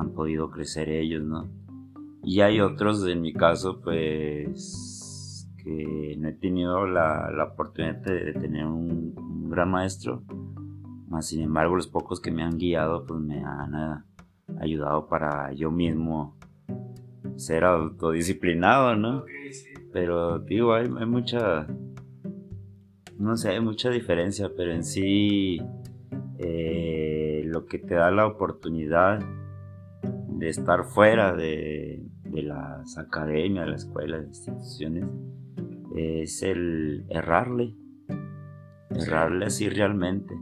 han 0.00 0.12
podido 0.12 0.50
crecer 0.50 0.88
ellos, 0.88 1.22
¿no? 1.22 1.48
Y 2.22 2.40
hay 2.40 2.60
otros, 2.60 3.06
en 3.06 3.20
mi 3.20 3.32
caso, 3.32 3.80
pues, 3.80 5.48
que 5.62 6.16
no 6.18 6.28
he 6.28 6.32
tenido 6.32 6.86
la, 6.86 7.30
la 7.30 7.44
oportunidad 7.44 7.96
de, 7.96 8.32
tener 8.32 8.66
un, 8.66 9.48
gran 9.50 9.70
maestro, 9.70 10.22
más 11.08 11.26
sin 11.26 11.40
embargo 11.42 11.74
los 11.74 11.88
pocos 11.88 12.20
que 12.20 12.30
me 12.30 12.44
han 12.44 12.56
guiado, 12.56 13.04
pues 13.04 13.20
me 13.20 13.42
han 13.42 13.74
eh, 13.74 14.02
ayudado 14.60 15.08
para 15.08 15.52
yo 15.52 15.72
mismo 15.72 16.36
ser 17.34 17.64
autodisciplinado, 17.64 18.94
¿no? 18.94 19.24
Pero 19.92 20.38
digo, 20.38 20.72
hay, 20.72 20.86
hay 20.86 21.06
mucha, 21.06 21.66
no 23.18 23.36
sé, 23.36 23.50
hay 23.50 23.60
mucha 23.60 23.90
diferencia, 23.90 24.50
pero 24.56 24.72
en 24.72 24.84
sí... 24.84 25.60
Eh, 26.42 27.20
lo 27.50 27.66
que 27.66 27.78
te 27.78 27.94
da 27.94 28.10
la 28.10 28.26
oportunidad 28.26 29.20
de 30.40 30.48
estar 30.48 30.84
fuera 30.84 31.36
de, 31.36 32.02
las 32.32 32.96
academias, 32.96 33.66
de 33.66 33.72
las 33.72 33.84
escuelas, 33.84 34.20
de 34.22 34.26
las 34.26 34.38
instituciones, 34.38 35.04
es 35.94 36.42
el 36.42 37.04
errarle, 37.10 37.76
errarle 38.88 39.46
así 39.46 39.68
realmente. 39.68 40.34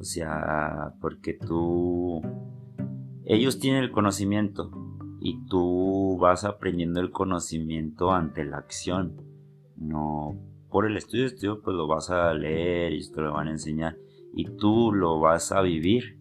O 0.00 0.02
sea, 0.02 0.94
porque 1.02 1.34
tú, 1.34 2.22
ellos 3.26 3.58
tienen 3.58 3.84
el 3.84 3.90
conocimiento 3.90 4.70
y 5.20 5.44
tú 5.46 6.16
vas 6.18 6.44
aprendiendo 6.44 7.00
el 7.00 7.10
conocimiento 7.10 8.12
ante 8.12 8.46
la 8.46 8.56
acción, 8.56 9.20
no 9.76 10.40
por 10.70 10.86
el 10.86 10.96
estudio, 10.96 11.26
estudio 11.26 11.60
pues 11.62 11.76
lo 11.76 11.86
vas 11.86 12.08
a 12.10 12.32
leer 12.32 12.94
y 12.94 13.10
te 13.10 13.20
lo 13.20 13.32
van 13.32 13.48
a 13.48 13.52
enseñar 13.52 13.96
y 14.32 14.44
tú 14.56 14.90
lo 14.92 15.20
vas 15.20 15.52
a 15.52 15.60
vivir. 15.60 16.18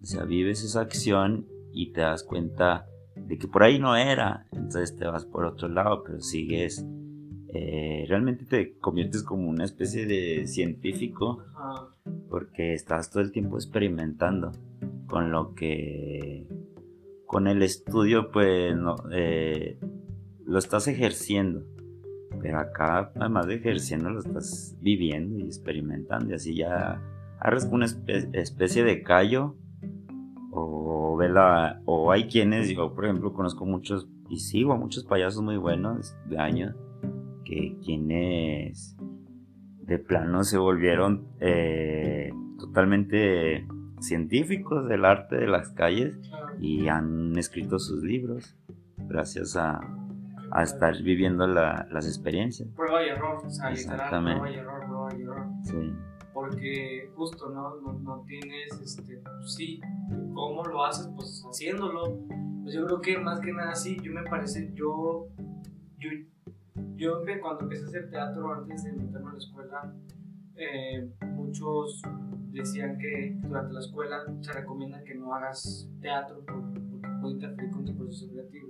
O 0.00 0.06
sea, 0.06 0.24
vives 0.24 0.64
esa 0.64 0.80
acción 0.80 1.46
y 1.72 1.92
te 1.92 2.02
das 2.02 2.24
cuenta 2.24 2.86
de 3.16 3.38
que 3.38 3.48
por 3.48 3.62
ahí 3.62 3.78
no 3.78 3.96
era, 3.96 4.46
entonces 4.52 4.96
te 4.96 5.06
vas 5.06 5.24
por 5.24 5.44
otro 5.44 5.68
lado, 5.68 6.02
pero 6.04 6.20
sigues, 6.20 6.84
eh, 7.54 8.04
realmente 8.08 8.46
te 8.46 8.78
conviertes 8.78 9.22
como 9.22 9.48
una 9.48 9.64
especie 9.64 10.06
de 10.06 10.46
científico 10.46 11.44
porque 12.28 12.72
estás 12.72 13.10
todo 13.10 13.22
el 13.22 13.30
tiempo 13.30 13.56
experimentando 13.56 14.52
con 15.06 15.30
lo 15.30 15.54
que, 15.54 16.46
con 17.26 17.46
el 17.46 17.62
estudio 17.62 18.30
pues 18.30 18.74
no, 18.74 18.96
eh, 19.12 19.78
lo 20.46 20.58
estás 20.58 20.88
ejerciendo, 20.88 21.62
pero 22.40 22.58
acá 22.58 23.12
además 23.14 23.46
de 23.46 23.56
ejerciendo 23.56 24.10
lo 24.10 24.20
estás 24.20 24.74
viviendo 24.80 25.38
y 25.38 25.42
experimentando 25.42 26.30
y 26.30 26.34
así 26.34 26.56
ya 26.56 27.02
agarras 27.38 27.68
una 27.70 27.86
especie 28.32 28.84
de 28.84 29.02
callo 29.02 29.56
o 31.12 31.16
vela, 31.16 31.82
o 31.84 32.10
hay 32.10 32.26
quienes, 32.26 32.70
yo 32.70 32.94
por 32.94 33.04
ejemplo 33.04 33.32
conozco 33.32 33.66
muchos 33.66 34.08
y 34.28 34.38
sigo 34.38 34.72
a 34.72 34.76
muchos 34.76 35.04
payasos 35.04 35.42
muy 35.42 35.56
buenos 35.56 36.16
de 36.26 36.38
años 36.38 36.74
que 37.44 37.76
quienes 37.84 38.96
de 39.80 39.98
plano 39.98 40.42
se 40.44 40.56
volvieron 40.56 41.28
eh, 41.40 42.32
totalmente 42.58 43.66
científicos 44.00 44.88
del 44.88 45.04
arte 45.04 45.36
de 45.36 45.46
las 45.48 45.70
calles 45.70 46.18
y 46.58 46.88
han 46.88 47.36
escrito 47.36 47.78
sus 47.78 48.02
libros 48.02 48.56
gracias 48.96 49.56
a, 49.56 49.80
a 50.50 50.62
estar 50.62 51.02
viviendo 51.02 51.46
las 51.46 52.06
experiencias. 52.06 52.68
Prueba 52.74 53.04
y 53.04 53.08
error, 53.10 53.42
o 53.44 53.50
sea, 53.50 53.70
prueba 54.08 54.50
y 54.50 54.54
error, 54.54 54.86
prueba 54.86 55.08
y 55.14 55.22
error. 55.22 55.46
Sí 55.64 55.92
porque 56.32 57.10
justo 57.14 57.50
no, 57.50 57.76
no, 57.80 57.92
no 57.92 58.24
tienes, 58.26 58.72
este, 58.82 59.22
sí, 59.46 59.80
¿cómo 60.34 60.64
lo 60.64 60.84
haces? 60.84 61.08
Pues 61.14 61.44
haciéndolo. 61.48 62.18
Pues 62.62 62.74
yo 62.74 62.86
creo 62.86 63.00
que 63.00 63.18
más 63.18 63.40
que 63.40 63.52
nada 63.52 63.74
sí, 63.74 63.96
yo 64.02 64.12
me 64.12 64.22
parece, 64.22 64.70
yo, 64.74 65.28
yo, 65.98 66.10
yo 66.94 67.22
cuando 67.40 67.62
empecé 67.62 67.84
a 67.84 67.88
hacer 67.88 68.10
teatro 68.10 68.52
antes 68.52 68.84
de 68.84 68.92
meterme 68.92 69.30
a 69.30 69.32
la 69.32 69.38
escuela, 69.38 69.94
eh, 70.54 71.10
muchos 71.34 72.02
decían 72.52 72.98
que 72.98 73.36
durante 73.42 73.72
la 73.72 73.80
escuela 73.80 74.24
se 74.40 74.52
recomienda 74.52 75.02
que 75.02 75.14
no 75.14 75.34
hagas 75.34 75.88
teatro 76.00 76.44
porque 76.46 76.80
puede 77.20 77.34
interferir 77.34 77.72
con 77.72 77.84
tu 77.84 77.96
proceso 77.96 78.30
creativo, 78.30 78.68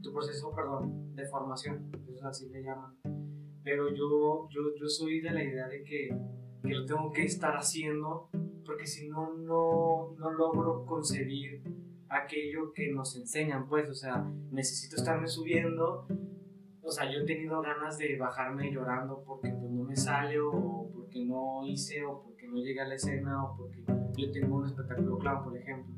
tu 0.00 0.12
proceso, 0.12 0.54
perdón, 0.54 1.16
de 1.16 1.26
formación, 1.26 1.90
eso 2.14 2.28
así 2.28 2.48
le 2.50 2.62
llaman. 2.62 2.94
Pero 3.64 3.88
yo, 3.88 4.48
yo, 4.50 4.60
yo 4.78 4.86
soy 4.86 5.20
de 5.20 5.30
la 5.30 5.42
idea 5.42 5.66
de 5.66 5.82
que 5.82 6.08
que 6.64 6.74
lo 6.74 6.86
tengo 6.86 7.12
que 7.12 7.24
estar 7.24 7.54
haciendo, 7.56 8.30
porque 8.64 8.86
si 8.86 9.08
no, 9.08 9.34
no, 9.34 10.30
logro 10.32 10.84
concebir 10.84 11.62
aquello 12.08 12.72
que 12.72 12.92
nos 12.92 13.16
enseñan, 13.16 13.68
pues, 13.68 13.88
o 13.88 13.94
sea, 13.94 14.24
necesito 14.50 14.96
estarme 14.96 15.28
subiendo, 15.28 16.06
o 16.82 16.90
sea, 16.90 17.10
yo 17.10 17.20
he 17.20 17.24
tenido 17.24 17.60
ganas 17.60 17.98
de 17.98 18.16
bajarme 18.16 18.70
llorando 18.70 19.22
porque 19.24 19.50
pues, 19.50 19.70
no 19.70 19.84
me 19.84 19.96
sale 19.96 20.38
o 20.38 20.90
porque 20.94 21.24
no 21.24 21.66
hice 21.66 22.04
o 22.04 22.22
porque 22.22 22.46
no 22.46 22.56
llegué 22.56 22.80
a 22.80 22.88
la 22.88 22.94
escena 22.94 23.44
o 23.44 23.56
porque 23.56 23.84
yo 24.16 24.30
tengo 24.30 24.56
un 24.56 24.66
espectáculo 24.66 25.18
clown, 25.18 25.44
por 25.44 25.56
ejemplo, 25.56 25.94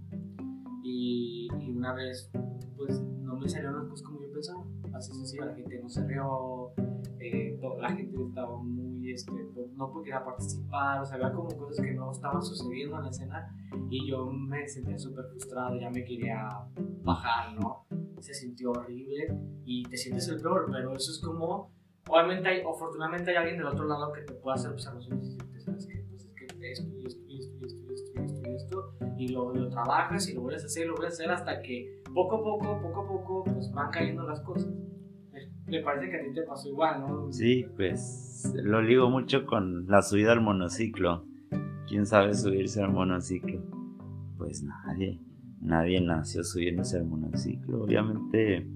y, 0.83 1.49
y 1.59 1.71
una 1.71 1.93
vez, 1.93 2.31
pues, 2.77 3.01
no 3.01 3.37
me 3.37 3.49
salieron 3.49 3.77
las 3.77 3.89
cosas 3.89 4.07
como 4.07 4.23
yo 4.23 4.33
pensaba, 4.33 4.65
así 4.95 5.13
sencillo, 5.13 5.47
la 5.47 5.55
gente 5.55 5.79
no 5.83 5.89
se 5.89 6.07
rió, 6.07 6.73
eh, 7.21 7.59
la 7.81 7.89
gente 7.91 8.23
estaba 8.23 8.57
muy, 8.57 9.11
este, 9.11 9.33
no 9.75 9.93
podía 9.93 10.25
participar, 10.25 11.01
o 11.01 11.05
sea, 11.05 11.17
había 11.17 11.33
como 11.33 11.49
cosas 11.57 11.85
que 11.85 11.93
no 11.93 12.11
estaban 12.11 12.43
sucediendo 12.43 12.97
en 12.97 13.03
la 13.05 13.11
escena 13.11 13.57
y 13.91 14.09
yo 14.09 14.27
me 14.27 14.67
sentía 14.69 14.99
súper 14.99 15.27
frustrado, 15.27 15.79
ya 15.79 15.91
me 15.91 16.05
quería 16.05 16.49
bajar, 17.03 17.55
¿no? 17.55 17.87
Se 18.21 18.35
sintió 18.35 18.73
horrible 18.73 19.29
y 19.65 19.85
te 19.85 19.97
sientes 19.97 20.29
el 20.29 20.41
peor, 20.41 20.69
pero 20.71 20.93
eso 20.93 21.11
es 21.11 21.21
como, 21.21 21.71
obviamente, 22.09 22.49
hay, 22.49 22.61
afortunadamente 22.61 23.31
hay 23.31 23.37
alguien 23.37 23.59
del 23.59 23.67
otro 23.67 23.87
lado 23.87 24.13
que 24.13 24.23
te 24.23 24.35
puede 24.35 24.55
hacer 24.55 24.73
observaciones 24.73 25.29
y 25.29 25.37
decirte, 25.37 25.61
¿sabes 25.61 25.87
qué? 25.87 26.05
Pues 26.09 26.25
es 26.25 26.33
que 26.35 26.73
esto 26.73 26.89
y 26.97 27.07
esto 27.07 27.23
y 27.29 27.39
esto 27.39 27.57
y 27.59 27.65
esto 27.65 27.87
y 27.87 27.95
esto 27.95 28.21
y 28.21 28.25
esto 28.25 28.51
y 28.51 28.55
esto, 28.55 28.95
y 29.19 29.29
lo, 29.29 29.55
lo 29.55 29.69
trabajas 29.69 30.29
y 30.29 30.35
lo 30.35 30.43
vuelves 30.43 30.65
a 30.65 30.67
hacer, 30.67 30.87
lo 30.87 30.95
vuelves 30.95 31.13
a 31.13 31.23
hacer 31.23 31.31
hasta 31.31 31.61
que 31.63 32.03
poco 32.15 32.37
a 32.37 32.43
poco, 32.43 32.81
poco 32.81 33.01
a 33.01 33.07
poco, 33.07 33.45
pues 33.45 33.71
van 33.73 33.91
cayendo 33.91 34.23
las 34.23 34.41
cosas. 34.41 34.73
Me 35.69 35.81
parece 35.81 36.11
que 36.11 36.17
a 36.17 36.23
ti 36.23 36.33
te 36.35 36.43
pasó 36.43 36.69
igual, 36.69 37.01
¿no? 37.01 37.33
Sí, 37.33 37.67
pues 37.77 38.53
lo 38.63 38.83
ligo 38.83 39.11
mucho 39.11 39.47
con 39.47 39.87
la 39.89 40.03
subida 40.03 40.33
al 40.33 40.41
monociclo. 40.41 41.25
¿Quién 41.89 42.07
sabe 42.07 42.35
subirse 42.35 42.83
al 42.83 42.93
monociclo? 42.93 43.61
pues 44.37 44.63
nadie, 44.63 45.19
nadie 45.61 46.01
nació 46.01 46.45
subiéndose 46.45 46.99
al 46.99 47.07
monociclo. 47.07 47.83
Obviamente, 47.83 48.67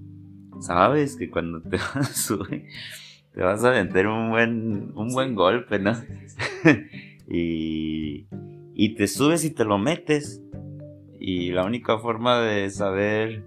sabes 0.59 1.15
que 1.15 1.29
cuando 1.29 1.61
te 1.61 1.77
vas 1.95 1.95
a 1.95 2.03
subir, 2.03 2.65
te 3.33 3.41
vas 3.41 3.63
a 3.63 3.71
meter 3.71 4.07
un 4.07 4.29
buen, 4.29 4.91
un 4.95 5.09
buen 5.13 5.35
golpe, 5.35 5.79
¿no? 5.79 5.93
y, 7.29 8.27
y 8.73 8.95
te 8.95 9.07
subes 9.07 9.45
y 9.45 9.51
te 9.51 9.65
lo 9.65 9.77
metes. 9.77 10.41
Y 11.19 11.51
la 11.51 11.65
única 11.65 11.99
forma 11.99 12.41
de 12.41 12.69
saber 12.71 13.43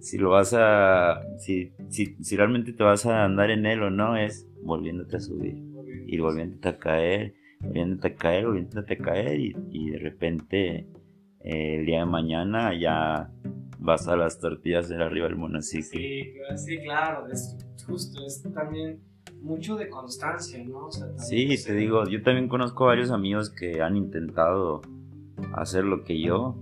si 0.00 0.18
lo 0.18 0.30
vas 0.30 0.54
a, 0.56 1.22
si, 1.38 1.72
si, 1.88 2.16
si 2.20 2.36
realmente 2.36 2.72
te 2.72 2.82
vas 2.82 3.06
a 3.06 3.24
andar 3.24 3.50
en 3.50 3.66
él 3.66 3.82
o 3.82 3.90
no 3.90 4.16
es 4.16 4.46
volviéndote 4.62 5.16
a 5.16 5.20
subir 5.20 5.56
y 6.06 6.18
volviéndote 6.18 6.68
a 6.68 6.78
caer, 6.78 7.34
volviéndote 7.60 8.08
a 8.08 8.14
caer, 8.14 8.46
volviéndote 8.46 8.94
a 8.94 8.98
caer 8.98 9.40
y, 9.40 9.56
y 9.70 9.90
de 9.90 9.98
repente 9.98 10.86
eh, 11.40 11.76
el 11.78 11.86
día 11.86 12.00
de 12.00 12.06
mañana 12.06 12.78
ya 12.78 13.30
vas 13.78 14.08
a 14.08 14.16
las 14.16 14.38
tortillas 14.38 14.88
de 14.88 14.96
arriba 15.02 15.26
del 15.26 15.36
monociclo. 15.36 16.00
Sí, 16.00 16.32
sí, 16.56 16.78
claro, 16.78 17.26
es 17.30 17.56
justo, 17.86 18.24
es 18.26 18.42
también 18.54 19.00
mucho 19.40 19.76
de 19.76 19.88
constancia, 19.88 20.62
¿no? 20.64 20.86
O 20.86 20.90
sea, 20.90 21.06
también, 21.06 21.26
Sí, 21.26 21.46
no 21.46 21.64
te 21.66 21.74
digo, 21.74 22.04
yo 22.08 22.22
también 22.22 22.48
conozco 22.48 22.86
varios 22.86 23.10
amigos 23.10 23.50
que 23.50 23.80
han 23.82 23.96
intentado 23.96 24.82
hacer 25.54 25.84
lo 25.84 26.04
que 26.04 26.20
yo 26.20 26.56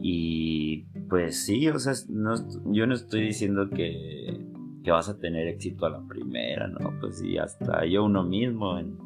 y 0.00 0.86
pues 1.08 1.44
sí, 1.44 1.68
o 1.68 1.78
sea, 1.78 1.94
no 2.08 2.34
yo 2.72 2.86
no 2.86 2.94
estoy 2.94 3.22
diciendo 3.22 3.70
que, 3.70 4.40
que 4.84 4.90
vas 4.90 5.08
a 5.08 5.18
tener 5.18 5.46
éxito 5.48 5.86
a 5.86 5.90
la 5.90 6.06
primera, 6.06 6.68
¿no? 6.68 6.92
Pues 7.00 7.18
sí, 7.18 7.38
hasta 7.38 7.84
yo 7.86 8.04
uno 8.04 8.24
mismo 8.24 8.78
en 8.78 8.96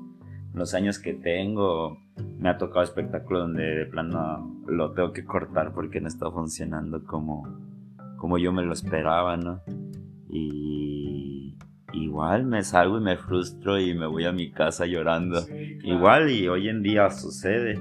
los 0.55 0.75
años 0.75 0.99
que 0.99 1.15
tengo 1.15 1.99
me 2.39 2.49
ha 2.49 2.59
tocado 2.59 2.83
espectáculos 2.83 3.45
donde 3.45 3.63
de 3.63 3.87
plano 3.87 4.63
lo 4.67 4.93
tengo 4.93 5.13
que 5.13 5.25
cortar 5.25 5.73
porque 5.73 6.01
no 6.01 6.09
está 6.09 6.31
funcionando 6.31 7.05
como, 7.05 7.59
como 8.17 8.39
yo 8.39 8.53
me 8.53 8.63
lo 8.63 8.73
esperaba, 8.73 9.37
¿no? 9.37 9.63
Y 10.29 11.57
igual 11.93 12.45
me 12.45 12.63
salgo 12.63 12.99
y 12.99 13.03
me 13.03 13.17
frustro 13.17 13.79
y 13.81 13.95
me 13.95 14.07
voy 14.07 14.25
a 14.25 14.33
mi 14.33 14.51
casa 14.51 14.87
llorando. 14.87 15.41
sí, 15.41 15.79
claro. 15.79 15.99
Igual 15.99 16.31
y 16.31 16.49
hoy 16.49 16.69
en 16.69 16.83
día 16.83 17.11
sucede. 17.11 17.81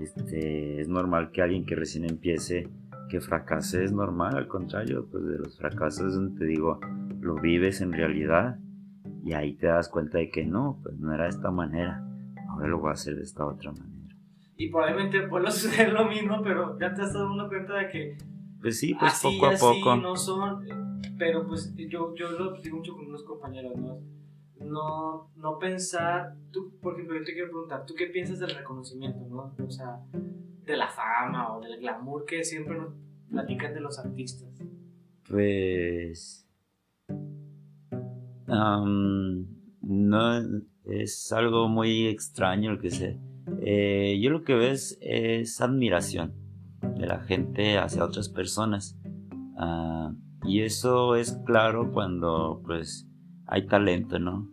Este, 0.00 0.80
es 0.80 0.88
normal 0.88 1.30
que 1.30 1.42
alguien 1.42 1.64
que 1.64 1.76
recién 1.76 2.04
empiece 2.04 2.68
que 3.12 3.20
fracase, 3.20 3.84
es 3.84 3.92
normal, 3.92 4.34
al 4.38 4.48
contrario, 4.48 5.06
pues 5.10 5.22
de 5.26 5.38
los 5.38 5.58
fracasos 5.58 6.06
es 6.06 6.14
donde 6.14 6.38
te 6.38 6.46
digo, 6.46 6.80
lo 7.20 7.34
vives 7.34 7.82
en 7.82 7.92
realidad 7.92 8.58
y 9.22 9.34
ahí 9.34 9.52
te 9.52 9.66
das 9.66 9.90
cuenta 9.90 10.16
de 10.16 10.30
que 10.30 10.46
no, 10.46 10.80
pues 10.82 10.98
no 10.98 11.12
era 11.12 11.24
de 11.24 11.28
esta 11.28 11.50
manera, 11.50 12.02
ahora 12.48 12.68
lo 12.68 12.78
voy 12.78 12.88
a 12.88 12.92
hacer 12.94 13.16
de 13.16 13.22
esta 13.22 13.44
otra 13.44 13.70
manera. 13.70 14.16
Y 14.56 14.70
probablemente 14.70 15.26
vuelva 15.26 15.50
a 15.50 15.52
suceder 15.52 15.92
lo 15.92 16.06
mismo, 16.08 16.40
pero 16.42 16.78
ya 16.78 16.94
te 16.94 17.02
has 17.02 17.12
dado 17.12 17.28
cuenta 17.50 17.74
de 17.74 17.88
que 17.90 18.16
Pues 18.62 18.78
sí, 18.80 18.94
pues 18.94 19.12
así 19.12 19.28
poco 19.36 19.46
a 19.46 19.50
así 19.50 19.62
poco. 19.62 19.96
no 19.96 20.16
son, 20.16 20.64
pero 21.18 21.46
pues 21.46 21.74
yo, 21.76 22.14
yo 22.14 22.30
lo 22.30 22.62
digo 22.62 22.78
mucho 22.78 22.94
con 22.94 23.08
unos 23.08 23.24
compañeros, 23.24 23.76
¿no? 23.76 23.98
No, 24.64 25.28
no 25.36 25.58
pensar, 25.58 26.34
tú, 26.50 26.78
por 26.80 26.94
ejemplo, 26.94 27.18
yo 27.18 27.24
te 27.24 27.34
quiero 27.34 27.50
preguntar, 27.50 27.84
¿tú 27.84 27.92
qué 27.94 28.06
piensas 28.06 28.38
del 28.38 28.54
reconocimiento, 28.54 29.20
no? 29.28 29.54
O 29.62 29.70
sea, 29.70 30.00
de 30.64 30.76
la 30.76 30.88
fama 30.88 31.56
o 31.56 31.60
del 31.60 31.78
glamour 31.80 32.24
que 32.24 32.44
siempre 32.44 32.76
nos 32.76 32.94
platican 33.30 33.74
de 33.74 33.80
los 33.80 33.98
artistas. 33.98 34.48
Pues. 35.28 36.46
no 39.80 40.62
es 40.84 41.32
algo 41.32 41.68
muy 41.68 42.06
extraño 42.06 42.72
lo 42.72 42.80
que 42.80 42.90
sé. 42.90 43.18
Eh, 43.60 44.18
yo 44.20 44.30
lo 44.30 44.44
que 44.44 44.54
ves 44.54 44.98
es 45.00 45.60
admiración 45.60 46.34
de 46.96 47.06
la 47.06 47.20
gente 47.20 47.78
hacia 47.78 48.04
otras 48.04 48.28
personas. 48.28 48.98
Ah, 49.56 50.12
y 50.44 50.62
eso 50.62 51.16
es 51.16 51.38
claro 51.46 51.92
cuando 51.92 52.60
pues 52.64 53.08
hay 53.46 53.66
talento, 53.66 54.18
¿no? 54.18 54.48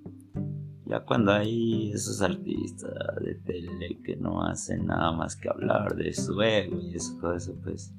Ya 0.89 1.01
cuando 1.01 1.31
hay 1.31 1.91
esos 1.91 2.19
artistas 2.21 2.91
de 3.23 3.35
tele 3.35 3.99
que 4.03 4.15
no 4.15 4.43
hacen 4.43 4.87
nada 4.87 5.11
más 5.11 5.35
que 5.35 5.47
hablar 5.47 5.95
de 5.95 6.11
su 6.13 6.41
ego 6.41 6.81
y 6.81 6.95
eso, 6.95 7.15
todo 7.21 7.35
eso, 7.35 7.53
pues 7.63 7.93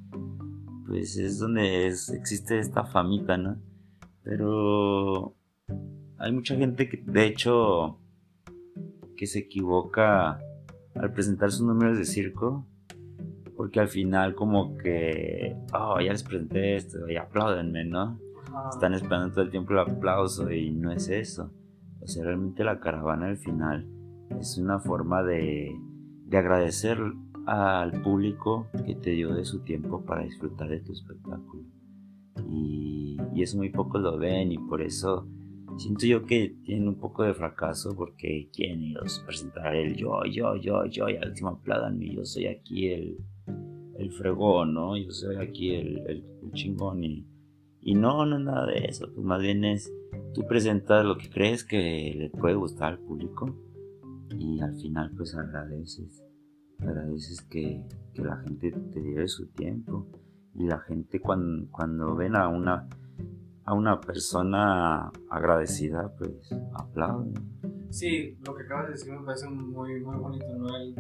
pues 0.89 1.17
es 1.17 1.39
donde 1.39 1.87
es- 1.87 2.09
existe 2.11 2.59
esta 2.59 2.83
famita, 2.85 3.37
¿no? 3.37 3.59
Pero 4.25 5.37
hay 6.19 6.33
mucha 6.33 6.57
gente 6.57 6.89
que, 6.89 6.97
de 6.97 7.27
hecho, 7.27 8.01
que 9.17 9.29
se 9.29 9.39
equivoca 9.39 10.41
al 10.97 11.13
presentar 11.13 11.53
sus 11.53 11.65
números 11.65 11.97
de 11.97 12.05
circo, 12.05 12.67
porque 13.57 13.79
al 13.79 13.87
final 13.87 14.35
como 14.35 14.77
que, 14.79 15.55
oh, 15.73 16.01
ya 16.01 16.11
les 16.11 16.25
presenté 16.25 16.75
esto, 16.75 17.09
y 17.09 17.15
apláudenme, 17.17 17.85
¿no? 17.85 18.19
Están 18.73 18.95
esperando 18.95 19.31
todo 19.33 19.43
el 19.45 19.51
tiempo 19.53 19.75
el 19.75 19.79
aplauso 19.79 20.51
y 20.51 20.73
no 20.73 20.91
es 20.91 21.09
eso. 21.09 21.53
O 22.03 22.07
sea, 22.07 22.25
realmente 22.25 22.65
la 22.65 22.81
caravana 22.81 23.27
al 23.29 23.37
final 23.37 23.87
es 24.41 24.59
una 24.59 24.79
forma 24.81 25.23
de, 25.23 25.71
de 26.27 26.37
agradecer 26.39 26.99
al 27.47 28.03
público 28.03 28.69
que 28.87 28.95
te 28.95 29.11
dio 29.11 29.35
de 29.35 29.45
su 29.45 29.61
tiempo 29.65 30.05
para 30.05 30.25
disfrutar 30.25 30.69
de 30.69 30.81
tu 30.81 30.93
espectáculo. 30.93 31.65
Y, 32.49 33.17
y 33.35 33.43
eso 33.43 33.57
muy 33.59 33.71
pocos 33.71 34.01
lo 34.01 34.19
ven 34.19 34.53
y 34.53 34.59
por 34.59 34.81
eso 34.83 35.27
siento 35.77 36.07
yo 36.07 36.25
que 36.27 36.57
tienen 36.65 36.89
un 36.89 36.97
poco 36.97 37.23
de 37.23 37.35
fracaso 37.35 37.95
porque 37.95 38.49
quieren 38.53 38.83
ellos 38.83 39.23
presentar 39.27 39.75
el 39.75 39.95
yo, 39.97 40.25
yo, 40.25 40.57
yo, 40.57 40.85
yo 40.87 41.09
y 41.09 41.17
al 41.17 41.29
último 41.31 41.51
apládanme, 41.51 42.15
yo 42.15 42.25
soy 42.25 42.47
aquí 42.47 42.89
el, 42.89 43.19
el 43.99 44.11
fregón, 44.13 44.75
¿no? 44.75 44.97
Yo 44.97 45.11
soy 45.11 45.37
aquí 45.37 45.75
el, 45.75 45.99
el- 46.09 46.25
el 46.43 46.53
chingón 46.53 47.05
y, 47.05 47.27
y 47.83 47.95
no, 47.95 48.25
no 48.27 48.37
es 48.39 48.45
nada 48.45 48.67
de 48.67 48.85
eso, 48.87 49.11
pues 49.15 49.25
más 49.25 49.41
bien 49.41 49.65
es 49.65 49.93
tú 50.35 50.47
presentas 50.47 51.05
lo 51.05 51.17
que 51.19 51.29
crees 51.31 51.65
que 51.65 52.15
le 52.17 52.31
puede 52.31 52.55
gustar 52.55 52.93
al 52.93 52.99
público 52.99 53.55
y 54.39 54.61
al 54.61 54.75
final 54.77 55.11
pues 55.17 55.35
agradeces, 55.35 56.23
agradeces 56.79 57.41
que, 57.43 57.85
que 58.15 58.23
la 58.23 58.37
gente 58.39 58.71
te 58.73 59.01
lleve 59.01 59.29
su 59.29 59.49
tiempo 59.49 60.07
y 60.55 60.67
la 60.67 60.79
gente 60.81 61.21
cuando, 61.21 61.71
cuando 61.71 62.15
ven 62.17 62.37
a 62.37 62.49
una 62.49 62.89
a 63.65 63.75
una 63.75 64.01
persona 64.01 65.11
agradecida 65.31 66.13
pues 66.19 66.51
aplauden. 66.73 67.35
Sí, 67.91 68.37
lo 68.45 68.55
que 68.55 68.63
acabas 68.65 68.87
de 68.87 68.93
decir 68.93 69.13
me 69.13 69.25
parece 69.25 69.49
muy, 69.49 70.01
muy 70.01 70.17
bonito, 70.17 70.47
¿no? 70.57 70.77
El- 70.77 70.95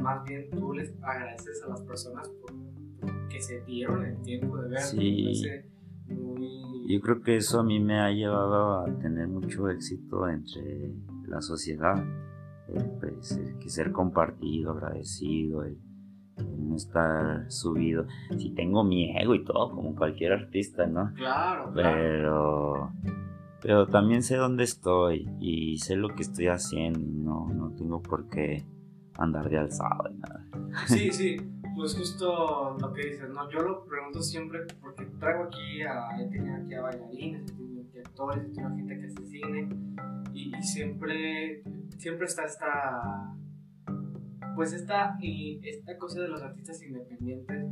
más 0.00 0.24
bien 0.24 0.48
tú 0.50 0.72
les 0.72 0.94
agradeces 1.02 1.62
a 1.64 1.68
las 1.68 1.82
personas 1.82 2.28
por 2.40 2.52
que 3.28 3.40
se 3.40 3.60
dieron 3.62 4.04
el 4.04 4.16
tiempo 4.22 4.56
de 4.58 4.68
ver. 4.68 4.80
Sí. 4.80 5.44
Yo 6.08 7.00
creo 7.00 7.20
que 7.20 7.36
eso 7.36 7.60
a 7.60 7.64
mí 7.64 7.80
me 7.80 8.00
ha 8.00 8.10
llevado 8.12 8.80
a 8.80 8.98
tener 8.98 9.26
mucho 9.28 9.68
éxito 9.68 10.28
entre 10.28 10.94
la 11.26 11.40
sociedad. 11.40 12.04
El, 12.68 12.84
pues, 13.00 13.32
el 13.32 13.58
que 13.58 13.68
ser 13.68 13.92
compartido, 13.92 14.72
agradecido, 14.72 15.64
el, 15.64 15.78
el 16.36 16.68
no 16.68 16.76
estar 16.76 17.50
subido. 17.50 18.06
Si 18.38 18.50
tengo 18.50 18.84
mi 18.84 19.16
ego 19.18 19.34
y 19.34 19.44
todo, 19.44 19.70
como 19.70 19.94
cualquier 19.94 20.32
artista, 20.32 20.86
¿no? 20.86 21.12
Claro, 21.14 21.72
claro. 21.72 21.72
Pero, 21.74 22.92
pero 23.62 23.86
también 23.88 24.22
sé 24.22 24.36
dónde 24.36 24.64
estoy 24.64 25.28
y 25.40 25.78
sé 25.78 25.96
lo 25.96 26.08
que 26.14 26.22
estoy 26.22 26.46
haciendo. 26.48 27.00
y 27.00 27.04
No, 27.04 27.48
no 27.52 27.70
tengo 27.72 28.00
por 28.02 28.28
qué 28.28 28.64
andar 29.18 29.48
de 29.48 29.58
alzado 29.58 30.10
y 30.10 30.18
nada. 30.18 30.46
Sí, 30.86 31.10
sí, 31.10 31.36
pues 31.76 31.94
justo 31.94 32.74
lo 32.80 32.92
que 32.94 33.06
dices, 33.06 33.28
¿no? 33.28 33.50
Yo 33.50 33.60
lo 33.60 33.84
pregunto 33.84 34.22
siempre 34.22 34.60
porque 34.80 35.04
traigo 35.20 35.44
aquí 35.44 35.82
a, 35.82 36.18
he 36.18 36.26
tenido 36.26 36.56
aquí 36.56 36.74
a 36.74 36.80
bailarines, 36.80 37.42
he 37.42 37.54
tenido 37.54 37.82
aquí 37.82 37.98
actores, 37.98 38.44
he 38.44 38.48
tenido 38.48 38.74
gente 38.74 38.98
que 38.98 39.06
hace 39.06 39.26
cine 39.26 39.68
y, 40.32 40.52
siempre, 40.62 41.62
siempre 41.98 42.26
está 42.26 42.44
esta, 42.46 43.36
pues 44.54 44.72
esta, 44.72 45.18
esta 45.20 45.98
cosa 45.98 46.22
de 46.22 46.28
los 46.28 46.42
artistas 46.42 46.82
independientes 46.82 47.66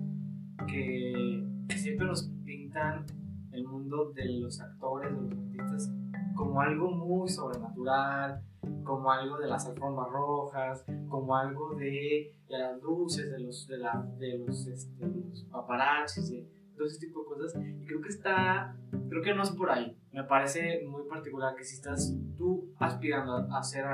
que 0.66 1.42
siempre 1.76 2.06
nos 2.06 2.28
pintan 2.44 3.06
el 3.52 3.64
mundo 3.66 4.12
de 4.12 4.38
los 4.38 4.60
actores, 4.60 5.14
de 5.14 5.22
los 5.22 5.32
artistas, 5.32 5.90
como 6.36 6.60
algo 6.60 6.90
muy 6.90 7.28
sobrenatural, 7.30 8.42
como 8.85 9.11
algo 9.11 9.38
de 9.38 9.49
las 9.49 9.66
alfombras 9.66 10.11
rojas, 10.11 10.85
como 11.09 11.37
algo 11.37 11.75
de, 11.75 12.35
de 12.49 12.59
las 12.59 12.81
luces, 12.81 13.31
de 13.31 13.38
los, 13.40 13.66
de 13.66 13.79
la, 13.79 14.07
de 14.18 14.38
los, 14.38 14.66
este, 14.66 15.07
los 15.07 15.44
paparazzis, 15.51 16.31
de 16.31 16.49
todo 16.77 16.87
ese 16.87 17.01
tipo 17.01 17.23
de 17.23 17.27
cosas. 17.27 17.62
Y 17.62 17.85
creo 17.87 18.01
que 18.01 18.09
está, 18.09 18.77
creo 19.09 19.23
que 19.23 19.35
no 19.35 19.42
es 19.42 19.51
por 19.51 19.70
ahí. 19.70 19.97
Me 20.12 20.25
parece 20.25 20.85
muy 20.87 21.03
particular 21.09 21.55
que 21.57 21.64
si 21.64 21.77
estás 21.77 22.14
tú 22.37 22.73
aspirando 22.79 23.37
a, 23.37 23.59
a 23.59 23.62
ser 23.62 23.87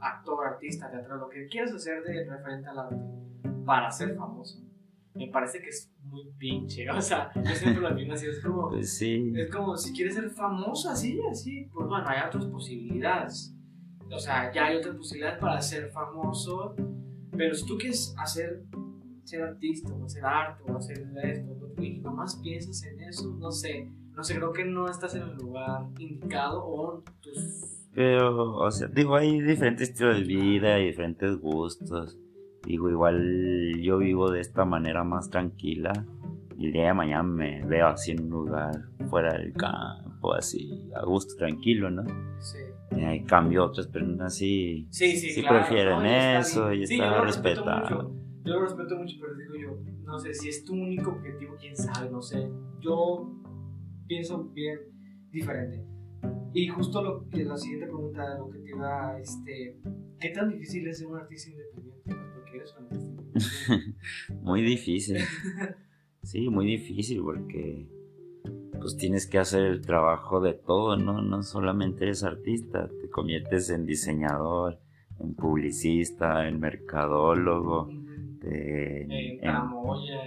actor, 0.00 0.46
artista, 0.46 0.90
teatro, 0.90 1.16
lo 1.16 1.28
que 1.28 1.46
quieras 1.46 1.72
hacer 1.72 2.02
de 2.02 2.24
referente 2.28 2.68
al 2.68 2.78
arte 2.78 2.96
para 3.64 3.90
ser 3.90 4.16
famoso, 4.16 4.62
me 5.14 5.28
parece 5.28 5.60
que 5.60 5.68
es 5.68 5.92
muy 6.02 6.30
pinche. 6.38 6.88
O 6.98 7.00
sea, 7.00 7.30
yo 7.34 7.54
siempre 7.54 7.82
lo 7.82 7.92
opino 7.92 8.14
así, 8.14 8.26
es 8.26 8.40
como... 8.40 8.68
Pues 8.68 8.96
sí. 8.96 9.32
Es 9.36 9.50
como 9.50 9.76
si 9.76 9.92
quieres 9.92 10.14
ser 10.14 10.30
famoso 10.30 10.90
así, 10.90 11.20
así, 11.30 11.68
pues 11.72 11.86
bueno, 11.88 12.06
hay 12.08 12.26
otras 12.26 12.46
posibilidades. 12.46 13.54
O 14.10 14.18
sea, 14.18 14.52
ya 14.52 14.66
hay 14.66 14.76
otras 14.76 14.96
posibilidades 14.96 15.38
para 15.38 15.60
ser 15.60 15.90
famoso, 15.90 16.74
pero 17.36 17.54
si 17.54 17.66
tú 17.66 17.76
quieres 17.78 18.14
hacer, 18.18 18.64
ser 19.24 19.42
artista, 19.42 19.92
o 19.92 20.04
hacer 20.04 20.24
arte, 20.24 20.64
o 20.66 20.76
hacer 20.76 21.06
esto, 21.22 21.74
y 21.80 21.98
nomás 21.98 22.36
piensas 22.36 22.82
en 22.84 23.00
eso, 23.00 23.36
no 23.38 23.50
sé, 23.50 23.90
no 24.18 24.24
sé, 24.24 24.34
creo 24.34 24.52
que 24.52 24.64
no 24.64 24.88
estás 24.90 25.14
en 25.14 25.22
el 25.22 25.36
lugar 25.36 25.86
indicado 25.98 26.64
o 26.64 27.04
tus... 27.20 27.88
Pero, 27.94 28.56
o 28.56 28.70
sea, 28.70 28.88
digo, 28.88 29.14
hay 29.14 29.40
diferentes 29.40 29.90
estilos 29.90 30.16
de 30.16 30.24
vida 30.24 30.78
y 30.80 30.86
diferentes 30.86 31.36
gustos. 31.38 32.18
Digo, 32.64 32.90
igual 32.90 33.80
yo 33.80 33.98
vivo 33.98 34.30
de 34.30 34.40
esta 34.40 34.64
manera 34.64 35.04
más 35.04 35.30
tranquila 35.30 35.92
y 36.56 36.66
el 36.66 36.72
día 36.72 36.86
de 36.88 36.94
mañana 36.94 37.22
me 37.22 37.64
veo 37.64 37.86
así 37.86 38.10
en 38.12 38.24
un 38.24 38.30
lugar 38.30 38.72
fuera 39.08 39.32
del 39.34 39.52
campo, 39.52 40.34
así, 40.34 40.90
a 40.94 41.04
gusto, 41.04 41.36
tranquilo, 41.36 41.90
¿no? 41.90 42.04
Sí. 42.40 42.58
Y 42.96 43.00
hay 43.04 43.22
cambio, 43.24 43.64
otras 43.64 43.86
personas 43.86 44.34
sí, 44.34 44.88
Sí, 44.90 45.16
sí, 45.16 45.30
sí 45.30 45.40
claro, 45.42 45.58
prefieren 45.58 45.98
no, 45.98 46.04
y 46.04 46.06
está 46.08 46.38
eso 46.40 46.72
y 46.72 46.82
está 46.82 46.96
yo 46.96 47.10
lo 47.10 47.24
respeto 47.24 47.64
respetado. 47.64 48.02
mucho, 48.02 48.24
Yo 48.44 48.54
lo 48.54 48.60
respeto 48.62 48.96
mucho, 48.96 49.16
pero 49.20 49.34
digo 49.36 49.54
yo, 49.54 49.92
no 50.04 50.18
sé, 50.18 50.34
si 50.34 50.48
es 50.48 50.64
tu 50.64 50.72
único 50.74 51.10
objetivo, 51.12 51.56
quién 51.60 51.76
sabe, 51.76 52.10
no 52.10 52.22
sé. 52.22 52.48
Yo 52.80 53.30
pienso 54.06 54.44
bien 54.50 54.78
diferente. 55.30 55.84
Y 56.54 56.66
justo 56.68 57.02
lo 57.02 57.26
la 57.30 57.56
siguiente 57.56 57.86
pregunta, 57.86 58.38
lo 58.38 58.50
que 58.50 58.58
te 58.58 58.70
iba, 58.70 59.18
este, 59.20 59.78
¿qué 60.18 60.30
tan 60.30 60.48
difícil 60.48 60.88
es 60.88 60.98
ser 60.98 61.08
un 61.08 61.16
artista 61.18 61.50
independiente? 61.50 62.14
Porque 62.34 62.56
eres 62.56 62.74
un 62.78 62.84
artista 62.84 63.06
independiente. 63.06 64.34
Muy 64.42 64.62
difícil. 64.62 65.18
Sí, 66.22 66.48
muy 66.50 66.66
difícil 66.66 67.22
porque 67.22 67.86
pues 68.88 68.96
tienes 68.96 69.26
que 69.26 69.38
hacer 69.38 69.64
el 69.64 69.82
trabajo 69.82 70.40
de 70.40 70.54
todo, 70.54 70.96
¿no? 70.96 71.20
No 71.20 71.42
solamente 71.42 72.04
eres 72.04 72.22
artista, 72.24 72.88
te 73.00 73.08
conviertes 73.10 73.68
en 73.70 73.84
diseñador, 73.86 74.78
en 75.20 75.34
publicista, 75.34 76.48
en 76.48 76.58
mercadólogo, 76.60 77.92
te- 78.40 79.02
En 79.02 79.36
en- 79.40 79.74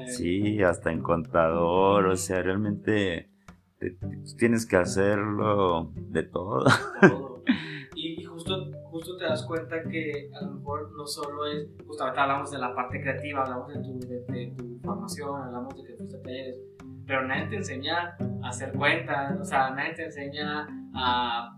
sí, 0.04 0.62
hasta 0.64 0.92
en 0.92 1.02
contador, 1.02 2.06
o 2.08 2.16
sea, 2.18 2.42
realmente 2.44 3.30
te- 3.80 3.92
te- 3.92 4.18
tienes 4.38 4.66
que 4.66 4.78
hacerlo 4.78 5.92
de 5.96 6.24
todo. 6.24 6.66
todo. 7.02 7.44
Y, 7.96 8.22
y 8.22 8.24
justo, 8.26 8.72
justo 8.84 9.18
te 9.18 9.26
das 9.26 9.44
cuenta 9.48 9.82
que 9.90 10.30
a 10.34 10.42
lo 10.46 10.52
mejor 10.56 10.92
no 10.96 11.08
solo 11.08 11.46
es, 11.48 11.68
justo 11.88 12.04
ahorita 12.04 12.24
hablamos 12.24 12.52
de 12.52 12.60
la 12.60 12.76
parte 12.76 13.02
creativa, 13.02 13.44
hablamos 13.44 13.74
de 13.74 13.80
tu, 13.84 14.00
de, 14.00 14.20
de 14.26 14.52
tu 14.56 14.80
formación, 14.84 15.42
hablamos 15.42 15.76
de 15.78 15.84
que 15.88 15.94
fuiste 15.98 16.18
talleres, 16.20 16.58
pero 17.12 17.28
nadie 17.28 17.48
te 17.48 17.58
enseña 17.58 18.16
a 18.42 18.48
hacer 18.48 18.72
cuentas, 18.72 19.38
o 19.38 19.44
sea, 19.44 19.70
nadie 19.72 19.94
te 19.96 20.06
enseña 20.06 20.66
a, 20.96 21.58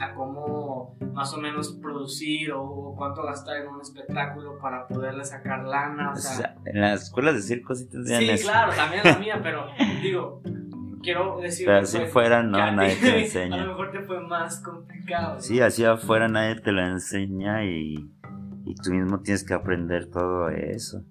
a 0.00 0.14
cómo 0.14 0.96
más 1.12 1.34
o 1.34 1.38
menos 1.38 1.76
producir 1.82 2.52
o, 2.52 2.94
cuánto 2.96 3.24
gastar 3.24 3.56
en 3.56 3.66
un 3.70 3.80
espectáculo 3.80 4.56
para 4.62 4.86
poderle 4.86 5.24
sacar 5.24 5.64
lana, 5.64 6.10
o 6.10 6.12
O 6.12 6.16
sea, 6.16 6.54
en 6.64 6.80
las 6.80 7.02
escuelas 7.02 7.34
de 7.34 7.42
circo 7.42 7.74
sí 7.74 7.88
tendrían 7.90 8.20
sí, 8.20 8.30
eso. 8.30 8.48
claro, 8.52 8.70
también 8.76 9.02
la 9.04 9.18
mía, 9.18 9.40
pero 9.42 9.66
digo, 10.00 10.42
quiero 11.02 11.40
decir 11.40 11.66
Pero 11.66 11.80
que 11.80 11.86
si 11.86 11.98
fue- 11.98 12.06
fuera, 12.06 12.44
no, 12.44 12.58
a 12.58 12.70
nadie 12.70 12.94
te 12.94 13.10
A 13.16 13.18
enseña. 13.18 13.56
lo 13.64 13.70
mejor 13.72 13.90
te 13.90 14.00
fue 14.02 14.20
más 14.20 14.60
complicado. 14.62 15.34
¿no? 15.34 15.40
Sí, 15.40 15.60
así 15.60 15.84
afuera 15.84 16.28
nadie 16.28 16.60
te 16.60 16.70
lo 16.70 16.82
enseña 16.86 17.64
y, 17.64 17.96
y 18.64 18.74
tú 18.76 18.92
mismo 18.92 19.20
tienes 19.22 19.42
que 19.44 19.54
aprender 19.54 20.08
todo 20.08 20.50
eso. 20.50 21.02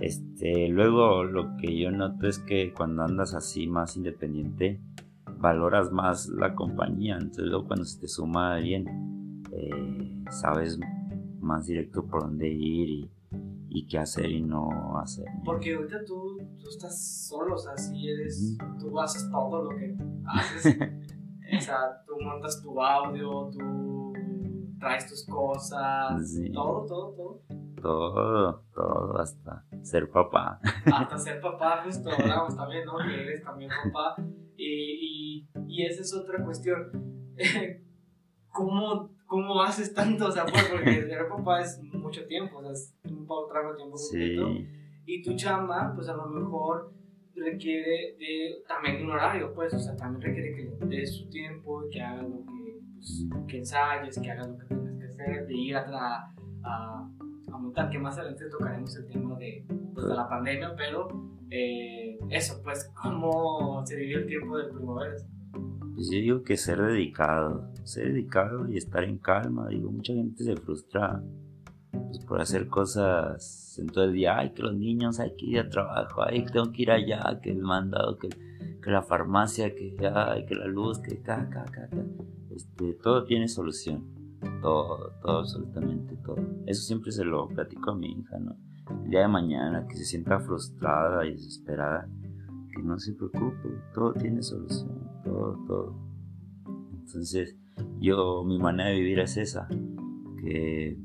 Este, 0.00 0.68
luego 0.68 1.24
lo 1.24 1.56
que 1.56 1.76
yo 1.78 1.90
noto 1.90 2.28
es 2.28 2.38
que 2.38 2.72
cuando 2.72 3.02
andas 3.02 3.34
así 3.34 3.66
más 3.66 3.96
independiente, 3.96 4.80
valoras 5.38 5.90
más 5.92 6.28
la 6.28 6.54
compañía. 6.54 7.16
Entonces 7.16 7.46
luego 7.46 7.66
cuando 7.66 7.84
se 7.84 8.00
te 8.00 8.08
suma 8.08 8.54
alguien, 8.54 9.42
eh, 9.52 10.24
sabes 10.30 10.78
más 11.40 11.66
directo 11.66 12.04
por 12.06 12.22
dónde 12.22 12.48
ir 12.48 12.88
y, 12.88 13.10
y 13.70 13.86
qué 13.86 13.98
hacer 13.98 14.30
y 14.30 14.40
no 14.42 14.98
hacer. 14.98 15.26
Porque 15.44 15.74
ahorita 15.74 16.04
tú, 16.04 16.38
tú 16.60 16.68
estás 16.68 17.26
solo, 17.28 17.54
o 17.54 17.58
sea, 17.58 17.76
si 17.76 18.08
eres, 18.08 18.56
tú 18.78 18.98
haces 19.00 19.28
todo 19.30 19.64
lo 19.64 19.76
que 19.76 19.96
haces. 20.26 20.76
o 21.58 21.60
sea, 21.60 22.02
tú 22.06 22.12
montas 22.22 22.62
tu 22.62 22.80
audio, 22.80 23.50
tú 23.50 24.12
traes 24.78 25.08
tus 25.08 25.24
cosas, 25.24 26.30
Sí. 26.30 26.50
todo, 26.52 26.86
todo, 26.86 27.10
todo. 27.14 27.42
Todo, 27.80 28.64
todo, 28.74 29.18
hasta 29.18 29.64
ser 29.82 30.10
papá. 30.10 30.60
Hasta 30.86 31.18
ser 31.18 31.40
papá, 31.40 31.82
justo 31.84 32.10
hablamos 32.10 32.56
también, 32.56 32.84
¿no? 32.84 32.98
Que 32.98 33.22
eres 33.22 33.42
también 33.42 33.70
papá. 33.84 34.16
Y, 34.56 35.46
y, 35.46 35.48
y 35.66 35.86
esa 35.86 36.02
es 36.02 36.14
otra 36.14 36.44
cuestión. 36.44 36.90
¿Cómo, 38.52 39.10
¿Cómo 39.26 39.62
haces 39.62 39.94
tanto? 39.94 40.26
O 40.26 40.32
sea, 40.32 40.44
pues, 40.44 40.64
porque 40.64 41.02
ser 41.08 41.28
papá 41.28 41.60
es 41.60 41.80
mucho 41.92 42.26
tiempo, 42.26 42.58
o 42.58 42.62
sea, 42.62 42.72
es 42.72 42.94
un 43.04 43.26
de 43.26 43.76
tiempo 43.76 43.96
completo. 43.96 44.48
Sí, 44.48 44.68
y 45.06 45.22
tu 45.22 45.34
chamba, 45.36 45.92
pues 45.94 46.08
a 46.08 46.16
lo 46.16 46.26
mejor 46.26 46.92
requiere 47.34 48.16
de 48.18 48.62
también 48.66 49.04
un 49.04 49.12
horario, 49.12 49.54
pues, 49.54 49.72
o 49.72 49.78
sea, 49.78 49.96
también 49.96 50.22
requiere 50.22 50.54
que 50.54 50.86
le 50.86 50.96
des 50.96 51.16
su 51.16 51.28
tiempo, 51.30 51.82
que 51.90 52.02
hagas 52.02 52.28
lo 52.28 52.44
que, 52.44 52.80
pues, 52.94 53.26
que 53.46 53.58
ensayes, 53.58 54.20
que 54.20 54.30
hagas 54.30 54.48
lo 54.48 54.58
que 54.58 54.66
tengas 54.66 54.98
que 54.98 55.04
hacer, 55.04 55.46
de 55.46 55.54
ir 55.54 55.76
a, 55.76 56.32
a 57.58 57.62
montar, 57.62 57.90
que 57.90 57.98
más 57.98 58.16
adelante 58.16 58.48
tocaremos 58.48 58.96
el 58.96 59.06
tema 59.06 59.36
de, 59.36 59.64
pues, 59.94 60.06
de 60.06 60.14
la 60.14 60.28
pandemia, 60.28 60.74
pero 60.76 61.08
eh, 61.50 62.18
eso, 62.30 62.60
pues, 62.62 62.90
cómo 63.02 63.84
se 63.84 63.96
vivió 63.96 64.18
el 64.18 64.26
tiempo 64.26 64.56
del 64.56 64.70
primavera. 64.70 65.16
Pues 65.94 66.10
yo 66.12 66.18
digo 66.18 66.42
que 66.44 66.56
ser 66.56 66.80
dedicado, 66.80 67.72
ser 67.82 68.12
dedicado 68.12 68.68
y 68.68 68.76
estar 68.76 69.02
en 69.02 69.18
calma. 69.18 69.68
Digo, 69.68 69.90
mucha 69.90 70.12
gente 70.12 70.44
se 70.44 70.54
frustra 70.54 71.20
pues, 71.90 72.20
por 72.20 72.40
hacer 72.40 72.68
cosas 72.68 73.76
en 73.80 73.88
todo 73.88 74.04
el 74.04 74.12
día. 74.12 74.38
Ay, 74.38 74.50
que 74.50 74.62
los 74.62 74.76
niños, 74.76 75.18
hay 75.18 75.34
que 75.36 75.46
ir 75.46 75.58
a 75.58 75.68
trabajo, 75.68 76.22
ay, 76.22 76.44
tengo 76.44 76.70
que 76.70 76.82
ir 76.82 76.92
allá, 76.92 77.40
que 77.42 77.50
el 77.50 77.62
mandado, 77.62 78.16
que, 78.16 78.28
que 78.28 78.90
la 78.90 79.02
farmacia, 79.02 79.74
que, 79.74 79.96
ay, 80.14 80.46
que 80.46 80.54
la 80.54 80.66
luz, 80.66 81.00
que 81.00 81.20
ca, 81.20 81.48
ca, 81.50 81.64
ca. 81.64 81.88
Este, 82.54 82.92
todo 82.94 83.24
tiene 83.24 83.48
solución. 83.48 84.17
Todo, 84.62 85.12
todo, 85.22 85.38
absolutamente 85.38 86.16
todo. 86.16 86.36
Eso 86.66 86.82
siempre 86.82 87.12
se 87.12 87.24
lo 87.24 87.48
platico 87.48 87.90
a 87.90 87.96
mi 87.96 88.12
hija, 88.12 88.38
¿no? 88.38 88.56
El 89.04 89.10
día 89.10 89.20
de 89.20 89.28
mañana, 89.28 89.86
que 89.86 89.96
se 89.96 90.04
sienta 90.04 90.40
frustrada 90.40 91.26
y 91.26 91.32
desesperada, 91.32 92.08
que 92.74 92.82
no 92.82 92.98
se 92.98 93.14
preocupe, 93.14 93.68
todo 93.92 94.14
tiene 94.14 94.42
solución, 94.42 95.10
todo, 95.24 95.56
todo. 95.66 95.94
Entonces, 96.92 97.56
yo, 98.00 98.44
mi 98.44 98.58
manera 98.58 98.90
de 98.90 99.00
vivir 99.00 99.18
es 99.20 99.36
esa, 99.36 99.68
que 100.40 100.96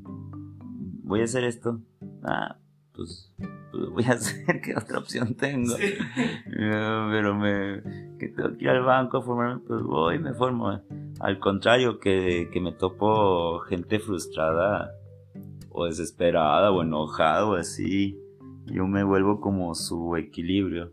voy 1.02 1.20
a 1.20 1.24
hacer 1.24 1.44
esto, 1.44 1.80
ah, 2.22 2.56
pues, 2.94 3.32
pues 3.70 3.88
voy 3.90 4.04
a 4.04 4.12
hacer, 4.12 4.60
¿qué 4.60 4.74
otra 4.76 4.98
opción 4.98 5.34
tengo? 5.34 5.76
Sí. 5.76 5.94
No, 6.58 7.08
pero 7.10 7.34
me, 7.34 7.82
que 8.18 8.28
tengo 8.28 8.56
que 8.56 8.64
ir 8.64 8.70
al 8.70 8.84
banco 8.84 9.18
a 9.18 9.22
formarme, 9.22 9.62
pues 9.66 9.82
voy 9.82 10.18
me 10.18 10.32
formo. 10.32 10.80
Al 11.20 11.38
contrario, 11.38 11.98
que, 11.98 12.48
que 12.52 12.60
me 12.60 12.72
topo 12.72 13.60
gente 13.60 13.98
frustrada 13.98 14.92
o 15.70 15.86
desesperada 15.86 16.70
o 16.70 16.82
enojada 16.82 17.46
o 17.46 17.54
así, 17.54 18.18
yo 18.66 18.86
me 18.86 19.04
vuelvo 19.04 19.40
como 19.40 19.74
su 19.74 20.16
equilibrio 20.16 20.92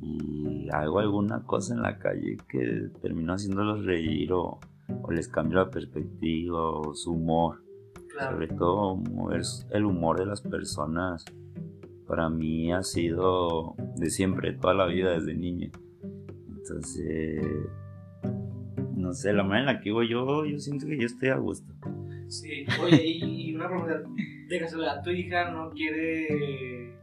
y 0.00 0.68
hago 0.70 1.00
alguna 1.00 1.44
cosa 1.44 1.74
en 1.74 1.82
la 1.82 1.98
calle 1.98 2.36
que 2.48 2.90
termino 3.00 3.34
haciéndolos 3.34 3.84
reír 3.84 4.32
o, 4.32 4.58
o 5.02 5.10
les 5.10 5.28
cambio 5.28 5.58
la 5.58 5.70
perspectiva 5.70 6.70
o 6.70 6.94
su 6.94 7.12
humor. 7.12 7.62
Claro. 8.12 8.32
Sobre 8.32 8.48
todo 8.48 8.96
mover 8.96 9.42
el 9.70 9.84
humor 9.84 10.18
de 10.18 10.26
las 10.26 10.40
personas 10.42 11.24
para 12.06 12.30
mí 12.30 12.72
ha 12.72 12.82
sido 12.82 13.74
de 13.96 14.10
siempre, 14.10 14.54
toda 14.54 14.74
la 14.74 14.86
vida 14.86 15.10
desde 15.10 15.34
niño. 15.34 15.70
Entonces, 16.48 17.44
no 19.08 19.14
sé, 19.14 19.32
la 19.32 19.42
manera 19.42 19.70
en 19.70 19.76
la 19.76 19.80
que 19.80 19.88
vivo 19.88 20.02
yo, 20.02 20.44
yo 20.44 20.58
siento 20.58 20.86
que 20.86 20.98
yo 20.98 21.06
estoy 21.06 21.30
a 21.30 21.36
gusto. 21.36 21.72
Sí, 22.28 22.66
oye, 22.82 23.02
y, 23.06 23.50
y 23.50 23.54
una 23.54 23.68
pregunta, 23.68 24.02
de 24.48 24.58
casualidad, 24.60 25.02
¿tu 25.02 25.10
hija 25.10 25.50
no 25.50 25.70
quiere, 25.70 26.94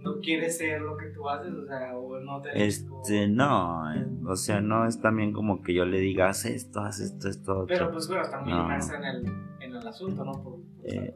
no 0.00 0.20
quiere 0.20 0.50
ser 0.50 0.82
lo 0.82 0.96
que 0.98 1.06
tú 1.06 1.26
haces? 1.30 1.50
O 1.52 1.66
sea, 1.66 1.96
o 1.96 2.20
no 2.20 2.42
te... 2.42 2.66
Este, 2.66 3.26
no, 3.26 3.90
eh, 3.94 4.06
o 4.26 4.36
sea, 4.36 4.60
no 4.60 4.86
es 4.86 5.00
también 5.00 5.32
como 5.32 5.62
que 5.62 5.72
yo 5.72 5.86
le 5.86 5.98
diga, 6.00 6.28
haz 6.28 6.44
esto, 6.44 6.80
haz 6.80 7.00
esto, 7.00 7.28
esto, 7.28 7.52
otro. 7.60 7.66
Pero 7.66 7.90
pues 7.90 8.06
bueno, 8.08 8.22
muy 8.42 8.52
No. 8.52 8.70
en 8.70 9.04
el, 9.04 9.26
en 9.60 9.74
el 9.76 9.88
asunto, 9.88 10.24
¿no? 10.24 10.32
Por, 10.32 10.42
por 10.42 10.62
Eh. 10.84 11.14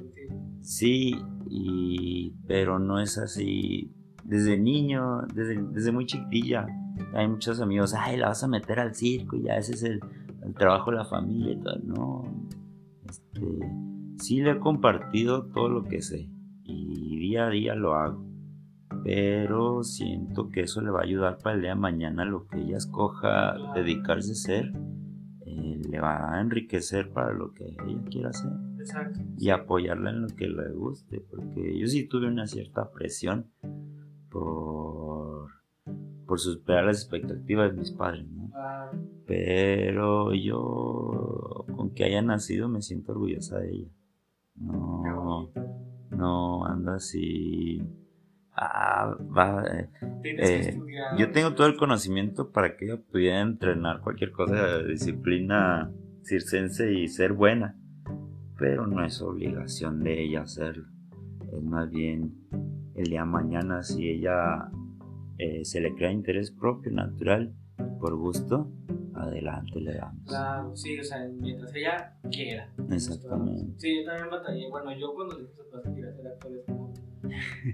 Sí, 0.62 1.15
y, 1.51 2.33
pero 2.49 2.79
no 2.79 2.99
es 2.99 3.19
así. 3.19 3.93
Desde 4.25 4.59
niño, 4.59 5.21
desde, 5.35 5.62
desde 5.71 5.93
muy 5.93 6.07
chiquitilla, 6.07 6.67
hay 7.14 7.28
muchos 7.28 7.61
amigos, 7.61 7.94
ay, 7.94 8.16
la 8.16 8.28
vas 8.28 8.42
a 8.42 8.48
meter 8.48 8.80
al 8.80 8.94
circo 8.94 9.37
y 9.37 9.42
ya 9.42 9.56
ese 9.56 9.74
es 9.74 9.82
el, 9.82 10.00
el 10.42 10.54
trabajo 10.54 10.90
de 10.90 10.96
la 10.98 11.04
familia 11.04 11.52
y 11.52 11.61
todo. 11.61 11.78
No, 11.85 12.48
este, 13.09 13.40
sí 14.18 14.40
le 14.40 14.52
he 14.52 14.59
compartido 14.59 15.46
todo 15.46 15.68
lo 15.68 15.85
que 15.85 16.02
sé 16.02 16.30
y 16.64 17.18
día 17.18 17.46
a 17.46 17.50
día 17.50 17.74
lo 17.74 17.94
hago. 17.94 18.24
Pero 19.04 19.82
siento 19.82 20.48
que 20.48 20.62
eso 20.62 20.80
le 20.80 20.90
va 20.90 21.00
a 21.00 21.04
ayudar 21.04 21.38
para 21.38 21.54
el 21.56 21.62
día 21.62 21.70
de 21.70 21.80
mañana 21.80 22.24
lo 22.24 22.46
que 22.46 22.61
ella 22.61 22.76
escoja 22.76 23.54
dedicarse 23.74 24.30
a 24.30 24.32
hacer. 24.32 24.72
eh, 25.46 25.80
le 25.88 26.00
va 26.00 26.35
a 26.35 26.40
enriquecer 26.40 27.12
para 27.12 27.32
lo 27.32 27.52
que 27.52 27.64
ella 27.64 28.02
quiera 28.11 28.30
hacer. 28.30 28.50
Exacto. 28.78 29.20
y 29.37 29.50
apoyarla 29.50 30.11
en 30.11 30.22
lo 30.22 30.28
que 30.28 30.46
le 30.46 30.70
guste, 30.72 31.20
porque 31.28 31.76
yo 31.76 31.88
sí 31.88 32.06
tuve 32.06 32.28
una 32.28 32.46
cierta 32.46 32.88
presión 32.92 33.50
por, 34.30 35.06
por 36.27 36.41
superar 36.41 36.85
las 36.85 37.03
expectativas 37.03 37.73
de 37.73 37.79
mis 37.79 37.91
padres, 37.93 38.27
¿no? 38.29 38.51
Pero 39.27 40.35
yo, 40.35 41.65
con 41.77 41.91
que 41.95 42.05
haya 42.05 42.23
nacido, 42.23 42.69
me 42.69 42.83
siento 42.83 43.12
orgullosa 43.12 43.59
de 43.59 43.71
ella. 43.71 43.89
No, 44.57 45.51
no 46.11 46.65
ando 46.65 46.93
así. 46.93 47.83
Ah, 48.53 49.15
va, 49.37 49.65
eh, 49.67 49.91
Tienes 50.23 50.49
que 50.49 50.57
eh, 50.57 50.69
estudiar. 50.71 51.17
yo 51.19 51.31
tengo 51.31 51.55
todo 51.55 51.67
el 51.67 51.77
conocimiento 51.77 52.51
para 52.53 52.77
que 52.77 52.87
ella 52.87 53.03
pudiera 53.03 53.43
entrenar 53.43 54.01
cualquier 54.01 54.33
cosa 54.33 54.55
de 54.55 54.89
disciplina 54.89 55.93
circense 56.23 56.91
y 56.93 57.09
ser 57.09 57.35
buena, 57.35 57.79
pero 58.59 58.87
no 58.87 59.05
es 59.05 59.21
obligación 59.21 60.03
de 60.03 60.23
ella 60.23 60.43
hacerlo. 60.43 60.87
Es 61.53 61.62
más 61.62 61.91
bien 61.91 62.35
el 62.95 63.05
día 63.05 63.21
de 63.21 63.27
mañana, 63.27 63.83
si 63.83 64.09
ella 64.09 64.71
eh, 65.38 65.64
se 65.64 65.81
le 65.81 65.94
crea 65.94 66.11
interés 66.11 66.51
propio, 66.51 66.90
natural, 66.92 67.53
por 68.01 68.14
gusto, 68.16 68.70
adelante 69.14 69.81
le 69.81 69.94
damos. 69.94 70.25
Claro, 70.27 70.77
sí, 70.77 70.99
o 70.99 71.05
sea, 71.05 71.27
mientras 71.40 71.75
ella 71.75 72.14
quiera. 72.31 72.68
Exactamente. 72.90 73.75
Sí, 73.79 73.96
yo 74.01 74.05
también 74.05 74.31
batallé. 74.31 74.68
Bueno, 74.68 74.96
yo 74.96 75.14
cuando 75.14 75.37
le 75.38 75.44
dije 75.44 75.61
a 75.61 75.70
padres 75.70 75.94
que 75.94 76.12
ser 76.12 76.27
actor, 76.27 76.53
como. 76.66 76.94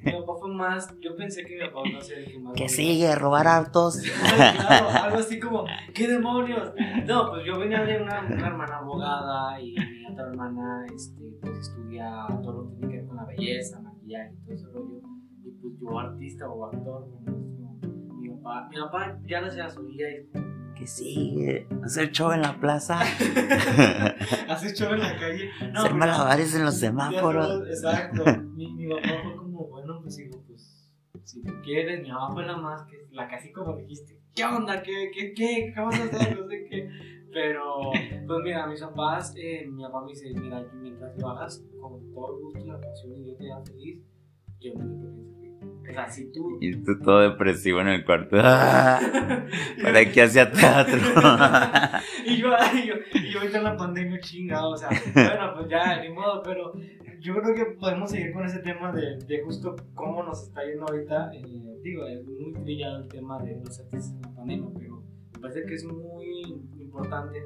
Mi 0.04 0.12
papá 0.12 0.32
fue 0.40 0.54
más. 0.54 0.94
Yo 1.00 1.14
pensé 1.16 1.44
que 1.44 1.54
mi 1.56 1.60
papá 1.60 1.80
no 1.92 2.00
sé 2.00 2.14
el 2.14 2.24
que 2.32 2.38
más. 2.38 2.54
¿Qué 2.54 2.62
me- 2.64 2.68
sigue? 2.68 3.14
¿Robar 3.14 3.46
autos? 3.46 4.00
claro, 4.56 4.88
algo 4.88 5.18
así 5.18 5.38
como, 5.38 5.64
¿qué 5.92 6.08
demonios? 6.08 6.72
No, 7.06 7.30
pues 7.30 7.44
yo 7.44 7.58
venía 7.58 7.82
de 7.84 8.00
una, 8.02 8.20
una 8.24 8.46
hermana 8.46 8.78
abogada 8.78 9.60
y 9.60 9.74
mi 9.74 10.06
otra 10.10 10.28
hermana 10.28 10.86
este, 10.94 11.22
pues 11.40 11.58
estudia 11.58 12.26
todo 12.42 12.62
lo 12.64 12.70
que 12.70 12.76
tiene 12.76 12.92
que 12.92 12.98
ver 13.00 13.06
con 13.08 13.16
la 13.16 13.24
belleza, 13.26 13.80
maquillaje 13.80 14.32
y 14.34 14.44
todo 14.44 14.54
ese 14.54 14.66
rollo. 14.68 15.00
Y 15.44 15.50
pues 15.50 15.74
yo 15.80 15.98
artista 15.98 16.48
o 16.48 16.66
actor, 16.66 17.08
bueno, 17.08 17.78
mi 18.20 18.28
papá, 18.30 18.68
mi 18.70 18.76
papá 18.76 19.18
ya 19.26 19.40
no 19.40 19.50
se 19.50 19.70
su 19.70 19.84
vida 19.84 20.08
y 20.10 20.28
¿Qué 20.74 20.86
sigue? 20.86 21.68
¿Hacer 21.84 22.10
show 22.10 22.32
en 22.32 22.42
la 22.42 22.58
plaza? 22.58 23.00
hace 24.48 24.74
show 24.74 24.92
en 24.92 25.00
la 25.00 25.16
calle. 25.16 25.48
No, 25.72 25.80
¿Hacer 25.80 25.94
malabares 25.94 26.54
en 26.56 26.64
los 26.64 26.76
semáforos? 26.76 27.68
Exacto. 27.68 28.24
Mi, 28.56 28.72
mi 28.72 28.88
papá 28.88 29.22
fue 29.22 29.36
como, 29.36 29.68
bueno, 29.68 30.00
pues 30.02 30.16
digo, 30.16 30.42
pues, 30.46 30.90
si 31.24 31.42
tú 31.42 31.52
quieres, 31.62 32.02
mi 32.02 32.10
mamá 32.10 32.32
fue 32.32 32.44
la 32.44 32.56
más 32.56 32.82
que, 32.86 33.06
la 33.12 33.28
que 33.28 33.36
así 33.36 33.52
como 33.52 33.76
dijiste, 33.76 34.18
¿qué 34.34 34.44
onda? 34.44 34.82
¿Qué, 34.82 35.10
qué, 35.14 35.32
qué? 35.34 35.72
¿Qué 35.72 35.80
vas 35.80 36.00
a 36.00 36.04
hacer? 36.04 36.40
No 36.40 36.48
sé 36.48 36.66
qué. 36.68 36.88
Pero, 37.32 37.90
pues 38.26 38.38
mira, 38.42 38.66
mis 38.66 38.80
papás, 38.80 39.34
eh, 39.36 39.66
mi 39.66 39.82
papá 39.82 40.02
me 40.02 40.10
dice, 40.10 40.32
mira, 40.34 40.66
mientras 40.74 41.16
lo 41.16 41.28
hagas 41.28 41.64
con 41.80 42.12
todo 42.12 42.36
el 42.36 42.42
gusto 42.42 42.58
y 42.58 42.66
la 42.66 42.80
pasión 42.80 43.18
y 43.18 43.30
yo 43.30 43.36
te 43.36 43.52
haga 43.52 43.64
feliz, 43.64 44.02
yo 44.60 44.74
me 44.74 44.84
lo 44.84 45.31
Y 46.60 46.76
tú 46.76 46.98
todo 47.00 47.20
depresivo 47.20 47.80
en 47.80 47.88
el 47.88 48.04
cuarto. 48.04 48.36
¡Ah! 48.40 49.00
¿Para 49.82 50.04
qué 50.10 50.22
hacía 50.22 50.50
teatro? 50.50 50.98
y 52.26 52.36
yo, 52.36 52.48
y 52.74 52.86
yo, 52.86 52.94
y 53.14 53.30
yo 53.30 53.40
ahorita 53.40 53.58
en 53.58 53.64
la 53.64 53.76
pandemia 53.76 54.20
chingado, 54.20 54.70
o 54.70 54.76
sea, 54.76 54.88
bueno, 55.14 55.54
pues 55.56 55.68
ya, 55.68 56.00
ni 56.00 56.10
modo, 56.10 56.42
pero 56.42 56.72
yo 57.20 57.34
creo 57.40 57.54
que 57.54 57.64
podemos 57.76 58.10
seguir 58.10 58.32
con 58.32 58.44
ese 58.44 58.58
tema 58.60 58.92
de, 58.92 59.18
de 59.18 59.42
justo 59.42 59.76
cómo 59.94 60.22
nos 60.22 60.42
está 60.42 60.64
yendo 60.64 60.86
ahorita. 60.88 61.32
eh, 61.34 61.78
digo, 61.82 62.06
es 62.06 62.24
muy 62.24 62.52
trillado 62.52 63.02
el 63.02 63.08
tema 63.08 63.42
de 63.42 63.60
los 63.64 63.78
artistas 63.78 64.12
en 64.14 64.22
la 64.22 64.34
pandemia, 64.34 64.68
pero 64.78 65.02
me 65.32 65.38
parece 65.40 65.64
que 65.64 65.74
es 65.74 65.84
muy 65.84 66.42
importante 66.78 67.42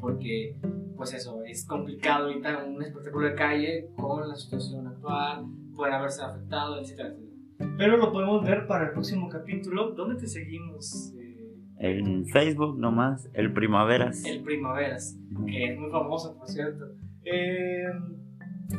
porque, 0.00 0.56
pues 0.96 1.14
eso, 1.14 1.42
es 1.44 1.64
complicado 1.64 2.26
ahorita 2.26 2.64
un 2.64 2.82
espectáculo 2.82 3.28
de 3.28 3.34
calle 3.34 3.88
con 3.96 4.28
la 4.28 4.34
situación 4.34 4.86
actual, 4.88 5.46
puede 5.76 5.94
haberse 5.94 6.22
afectado, 6.22 6.80
etcétera, 6.80 7.10
etcétera. 7.10 7.31
Pero 7.78 7.96
lo 7.96 8.12
podemos 8.12 8.44
ver 8.44 8.66
para 8.66 8.86
el 8.86 8.90
próximo 8.92 9.28
capítulo. 9.28 9.90
¿Dónde 9.92 10.20
te 10.20 10.26
seguimos? 10.26 11.12
Eh, 11.78 11.98
En 11.98 12.26
Facebook 12.26 12.78
nomás, 12.78 13.28
el 13.34 13.52
Primaveras. 13.52 14.24
el 14.24 14.42
Primaveras. 14.42 15.16
que 15.46 15.64
es 15.72 15.78
muy 15.78 15.90
famoso, 15.90 16.36
por 16.38 16.48
cierto. 16.48 16.84
Eh, 17.24 17.84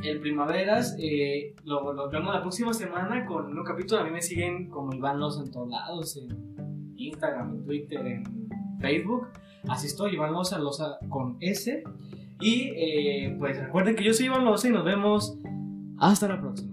el 0.04 0.20
Primaveras, 0.22 0.96
eh, 1.00 1.56
lo, 1.66 1.94
lo 1.94 2.10
vemos 2.10 2.34
la 2.34 2.42
próxima 2.42 2.74
semana 2.74 3.26
con 3.26 3.58
un 3.58 3.64
capítulo. 3.66 4.02
A 4.02 4.04
mí 4.06 4.12
me 4.12 4.22
siguen 4.22 4.70
como 4.70 4.94
Iván 4.94 5.20
Loza 5.20 5.44
en 5.44 5.52
todos 5.52 5.70
lados, 5.70 6.18
en 6.18 6.94
Instagram, 6.96 7.56
en 7.58 7.64
Twitter, 7.66 8.06
en 8.08 8.24
Facebook. 8.80 9.28
Así 9.68 9.88
estoy, 9.88 10.14
Iván 10.16 10.32
Loza, 10.34 10.58
Loza 10.60 10.98
con 11.10 11.38
S. 11.42 11.84
Y 12.42 12.72
eh, 12.76 13.36
pues 13.40 13.58
recuerden 13.58 13.96
que 13.96 14.04
yo 14.04 14.14
soy 14.14 14.26
Iván 14.28 14.44
Loza 14.46 14.68
y 14.68 14.72
nos 14.72 14.84
vemos 14.84 15.38
hasta 16.00 16.28
la 16.28 16.40
próxima. 16.42 16.73